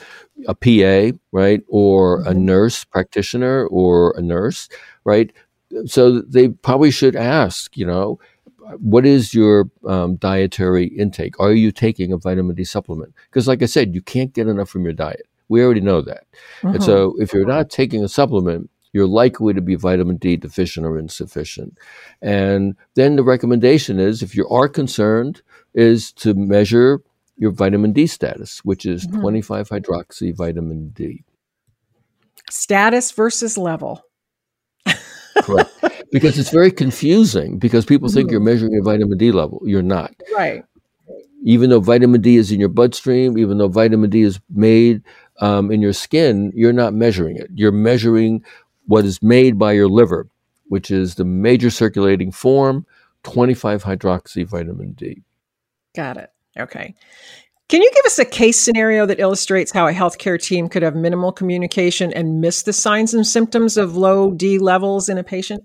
a 0.47 0.55
PA, 0.55 1.17
right, 1.33 1.63
or 1.69 2.21
a 2.21 2.27
mm-hmm. 2.27 2.45
nurse 2.45 2.85
practitioner 2.85 3.67
or 3.69 4.15
a 4.17 4.23
nurse, 4.23 4.69
right. 5.05 5.33
So 5.87 6.21
they 6.21 6.49
probably 6.49 6.91
should 6.91 7.17
ask, 7.17 7.77
you 7.77 7.87
know, 7.87 8.21
what 8.79 9.07
is 9.07 9.33
your 9.33 9.71
um, 9.87 10.17
dietary 10.17 10.87
intake? 10.87 11.39
Are 11.41 11.53
you 11.53 11.73
taking 11.73 12.13
a 12.13 12.19
vitamin 12.19 12.57
D 12.57 12.65
supplement? 12.65 13.15
Because, 13.31 13.49
like 13.49 13.63
I 13.63 13.67
said, 13.67 13.95
you 13.95 14.03
can't 14.03 14.33
get 14.33 14.49
enough 14.49 14.69
from 14.69 14.85
your 14.85 14.93
diet. 14.93 15.27
We 15.49 15.63
already 15.63 15.81
know 15.81 16.01
that. 16.03 16.25
Mm-hmm. 16.63 16.69
And 16.69 16.83
so, 16.83 17.15
if 17.19 17.33
you're 17.33 17.47
not 17.47 17.71
taking 17.71 18.03
a 18.03 18.09
supplement, 18.09 18.71
you're 18.93 19.07
likely 19.07 19.53
to 19.53 19.61
be 19.61 19.75
vitamin 19.75 20.17
D 20.17 20.37
deficient 20.37 20.87
or 20.87 20.99
insufficient. 20.99 21.77
And 22.23 22.77
then 22.95 23.17
the 23.17 23.23
recommendation 23.23 24.01
is, 24.01 24.23
if 24.23 24.35
you 24.35 24.49
are 24.49 24.69
concerned, 24.69 25.43
is 25.75 26.13
to 26.13 26.35
measure 26.35 27.03
your 27.37 27.51
vitamin 27.51 27.93
D 27.93 28.07
status, 28.07 28.65
which 28.65 28.87
is 28.87 29.07
mm-hmm. 29.07 29.21
25 29.21 29.69
hydroxy 29.69 30.35
vitamin 30.35 30.89
D. 30.89 31.25
Status 32.51 33.13
versus 33.13 33.59
level. 33.59 34.03
Correct. 35.43 35.71
Because 36.13 36.39
it's 36.39 36.51
very 36.51 36.71
confusing 36.71 37.59
because 37.59 37.85
people 37.85 38.09
think 38.09 38.29
mm-hmm. 38.29 38.33
you're 38.33 38.41
measuring 38.41 38.73
your 38.73 38.83
vitamin 38.83 39.19
D 39.19 39.33
level. 39.33 39.61
You're 39.65 39.83
not. 39.83 40.15
Right. 40.35 40.65
Even 41.45 41.71
though 41.71 41.81
vitamin 41.81 42.23
D 42.23 42.37
is 42.37 42.51
in 42.51 42.59
your 42.59 42.69
bloodstream, 42.69 43.37
even 43.37 43.59
though 43.59 43.69
vitamin 43.69 44.09
D 44.09 44.23
is 44.23 44.41
made 44.49 45.03
um, 45.41 45.71
in 45.71 45.83
your 45.83 45.93
skin, 45.93 46.53
you're 46.55 46.73
not 46.73 46.95
measuring 46.95 47.37
it. 47.37 47.51
You're 47.55 47.73
measuring 47.73 48.45
what 48.87 49.05
is 49.05 49.23
made 49.23 49.59
by 49.59 49.73
your 49.73 49.89
liver, 49.89 50.29
which 50.69 50.91
is 50.91 51.17
the 51.17 51.25
major 51.25 51.71
circulating 51.71 52.33
form, 52.33 52.87
25 53.25 53.85
hydroxy 53.85 54.47
vitamin 54.47 54.93
D. 54.93 55.23
Got 55.95 56.17
it. 56.17 56.31
Okay. 56.59 56.95
Can 57.69 57.83
you 57.83 57.91
give 57.93 58.05
us 58.05 58.19
a 58.19 58.25
case 58.25 58.59
scenario 58.59 59.07
that 59.07 59.19
illustrates 59.19 59.73
how 59.73 59.89
a 59.89 59.93
healthcare 59.93 60.41
team 60.41 60.69
could 60.69 60.83
have 60.83 60.95
minimal 60.95 61.33
communication 61.33 62.13
and 62.13 62.41
miss 62.41 62.63
the 62.63 62.73
signs 62.73 63.13
and 63.13 63.27
symptoms 63.27 63.77
of 63.77 63.97
low 63.97 64.31
D 64.31 64.59
levels 64.59 65.09
in 65.09 65.19
a 65.19 65.25
patient? 65.25 65.65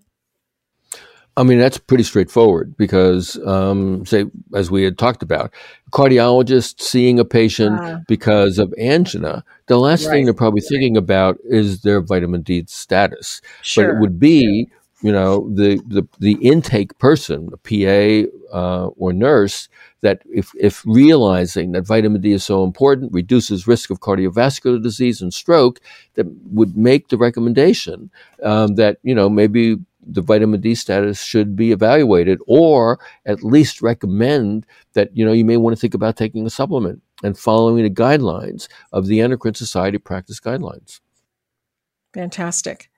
I 1.38 1.44
mean, 1.44 1.60
that's 1.60 1.78
pretty 1.78 2.04
straightforward 2.04 2.76
because, 2.78 3.40
um, 3.46 4.06
say, 4.06 4.26
as 4.54 4.70
we 4.70 4.84
had 4.84 4.98
talked 4.98 5.24
about, 5.24 5.54
cardiologist 5.92 6.82
seeing 6.82 7.20
a 7.20 7.26
patient 7.26 7.80
uh, 7.80 8.00
because 8.08 8.60
of 8.60 8.74
angina, 8.78 9.44
the 9.68 9.78
last 9.80 10.06
right. 10.06 10.12
thing 10.12 10.26
they're 10.26 10.34
probably 10.34 10.62
thinking 10.62 10.98
about 10.98 11.38
is 11.46 11.82
their 11.82 12.02
vitamin 12.02 12.42
D 12.42 12.66
status. 12.68 13.42
Sure. 13.62 13.88
But 13.88 13.96
it 13.96 14.00
would 14.02 14.20
be, 14.20 14.68
you 15.02 15.12
know, 15.12 15.50
the, 15.56 15.82
the, 15.88 16.06
the 16.20 16.34
intake 16.42 16.98
person, 17.00 17.50
the 17.50 17.58
PA 17.58 18.56
uh, 18.56 18.88
or 18.98 19.14
nurse, 19.14 19.70
that 20.02 20.22
if, 20.26 20.52
if 20.60 20.84
realizing 20.86 21.72
that 21.72 21.88
vitamin 21.88 22.20
D 22.20 22.34
is 22.34 22.44
so 22.44 22.66
important, 22.66 23.14
reduces 23.14 23.68
risk 23.68 23.90
of 23.90 24.02
cardiovascular 24.02 24.84
disease 24.84 25.22
and 25.22 25.34
stroke, 25.34 25.80
that 26.16 26.26
would 26.52 26.76
make 26.76 27.08
the 27.08 27.18
recommendation 27.18 28.12
um, 28.44 28.76
that, 28.76 28.98
you 29.02 29.16
know, 29.16 29.30
maybe 29.30 29.78
the 30.06 30.22
vitamin 30.22 30.62
D 30.62 30.76
status 30.76 31.24
should 31.24 31.56
be 31.56 31.72
evaluated 31.72 32.40
or 32.48 33.00
at 33.26 33.44
least 33.44 33.82
recommend 33.82 34.66
that, 34.94 35.16
you 35.16 35.26
know, 35.26 35.32
you 35.32 35.46
may 35.46 35.58
want 35.58 35.76
to 35.76 35.80
think 35.80 35.94
about 35.94 36.18
taking 36.18 36.46
a 36.46 36.50
supplement 36.50 37.02
and 37.24 37.38
following 37.38 37.84
the 37.84 37.90
guidelines 37.90 38.68
of 38.92 39.08
the 39.08 39.22
Endocrine 39.22 39.54
Society 39.54 39.98
practice 39.98 40.40
guidelines. 40.40 41.00
Fantastic. 42.14 42.90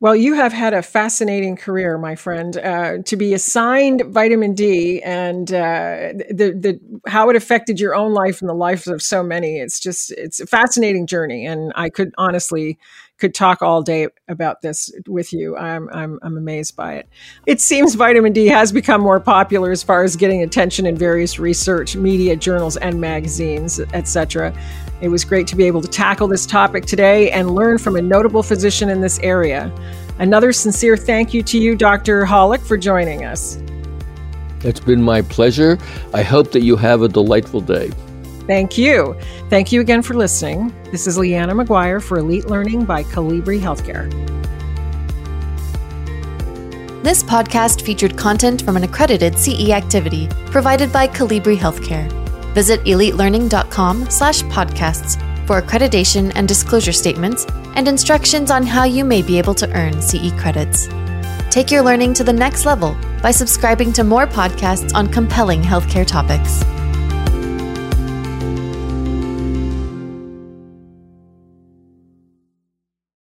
Well, 0.00 0.14
you 0.14 0.34
have 0.34 0.52
had 0.52 0.74
a 0.74 0.82
fascinating 0.82 1.56
career, 1.56 1.98
my 1.98 2.14
friend. 2.14 2.56
Uh, 2.56 2.98
to 3.04 3.16
be 3.16 3.34
assigned 3.34 4.02
vitamin 4.06 4.54
D 4.54 5.02
and 5.02 5.52
uh, 5.52 6.12
the 6.30 6.54
the 6.56 6.80
how 7.10 7.28
it 7.30 7.36
affected 7.36 7.80
your 7.80 7.96
own 7.96 8.14
life 8.14 8.40
and 8.40 8.48
the 8.48 8.54
lives 8.54 8.86
of 8.86 9.02
so 9.02 9.24
many. 9.24 9.58
It's 9.58 9.80
just 9.80 10.12
it's 10.12 10.38
a 10.38 10.46
fascinating 10.46 11.08
journey, 11.08 11.44
and 11.46 11.72
I 11.74 11.90
could 11.90 12.14
honestly 12.16 12.78
could 13.18 13.34
talk 13.34 13.62
all 13.62 13.82
day 13.82 14.08
about 14.28 14.62
this 14.62 14.92
with 15.06 15.32
you. 15.32 15.56
I'm, 15.56 15.88
I'm, 15.90 16.18
I'm 16.22 16.36
amazed 16.36 16.76
by 16.76 16.94
it. 16.94 17.08
It 17.46 17.60
seems 17.60 17.94
vitamin 17.94 18.32
D 18.32 18.46
has 18.46 18.72
become 18.72 19.00
more 19.00 19.20
popular 19.20 19.70
as 19.70 19.82
far 19.82 20.04
as 20.04 20.16
getting 20.16 20.42
attention 20.42 20.86
in 20.86 20.96
various 20.96 21.38
research, 21.38 21.96
media, 21.96 22.36
journals, 22.36 22.76
and 22.76 23.00
magazines, 23.00 23.80
etc. 23.92 24.54
It 25.00 25.08
was 25.08 25.24
great 25.24 25.46
to 25.48 25.56
be 25.56 25.64
able 25.64 25.82
to 25.82 25.88
tackle 25.88 26.28
this 26.28 26.46
topic 26.46 26.86
today 26.86 27.30
and 27.30 27.54
learn 27.54 27.78
from 27.78 27.96
a 27.96 28.02
notable 28.02 28.42
physician 28.42 28.88
in 28.88 29.00
this 29.00 29.18
area. 29.20 29.72
Another 30.18 30.52
sincere 30.52 30.96
thank 30.96 31.32
you 31.32 31.42
to 31.44 31.58
you, 31.58 31.76
Dr. 31.76 32.24
Holick, 32.24 32.60
for 32.60 32.76
joining 32.76 33.24
us. 33.24 33.62
It's 34.64 34.80
been 34.80 35.02
my 35.02 35.22
pleasure. 35.22 35.78
I 36.12 36.22
hope 36.22 36.50
that 36.52 36.62
you 36.62 36.76
have 36.76 37.02
a 37.02 37.08
delightful 37.08 37.60
day. 37.60 37.92
Thank 38.48 38.78
you. 38.78 39.14
Thank 39.50 39.70
you 39.70 39.82
again 39.82 40.00
for 40.00 40.14
listening. 40.14 40.74
This 40.90 41.06
is 41.06 41.18
Leanna 41.18 41.54
McGuire 41.54 42.02
for 42.02 42.18
Elite 42.18 42.46
Learning 42.46 42.86
by 42.86 43.04
Colibri 43.04 43.60
Healthcare. 43.60 44.10
This 47.02 47.22
podcast 47.22 47.82
featured 47.82 48.16
content 48.16 48.62
from 48.62 48.76
an 48.76 48.84
accredited 48.84 49.38
CE 49.38 49.68
activity 49.68 50.28
provided 50.46 50.90
by 50.90 51.06
Colibri 51.06 51.56
Healthcare. 51.56 52.10
Visit 52.54 52.80
elitelearning.com 52.84 54.10
slash 54.10 54.42
podcasts 54.44 55.20
for 55.46 55.60
accreditation 55.60 56.32
and 56.34 56.48
disclosure 56.48 56.92
statements 56.92 57.46
and 57.76 57.86
instructions 57.86 58.50
on 58.50 58.62
how 58.66 58.84
you 58.84 59.04
may 59.04 59.20
be 59.20 59.36
able 59.38 59.54
to 59.54 59.70
earn 59.76 60.00
CE 60.00 60.32
credits. 60.38 60.88
Take 61.50 61.70
your 61.70 61.82
learning 61.82 62.14
to 62.14 62.24
the 62.24 62.32
next 62.32 62.64
level 62.64 62.96
by 63.22 63.30
subscribing 63.30 63.92
to 63.92 64.04
more 64.04 64.26
podcasts 64.26 64.94
on 64.94 65.06
compelling 65.08 65.62
healthcare 65.62 66.06
topics. 66.06 66.64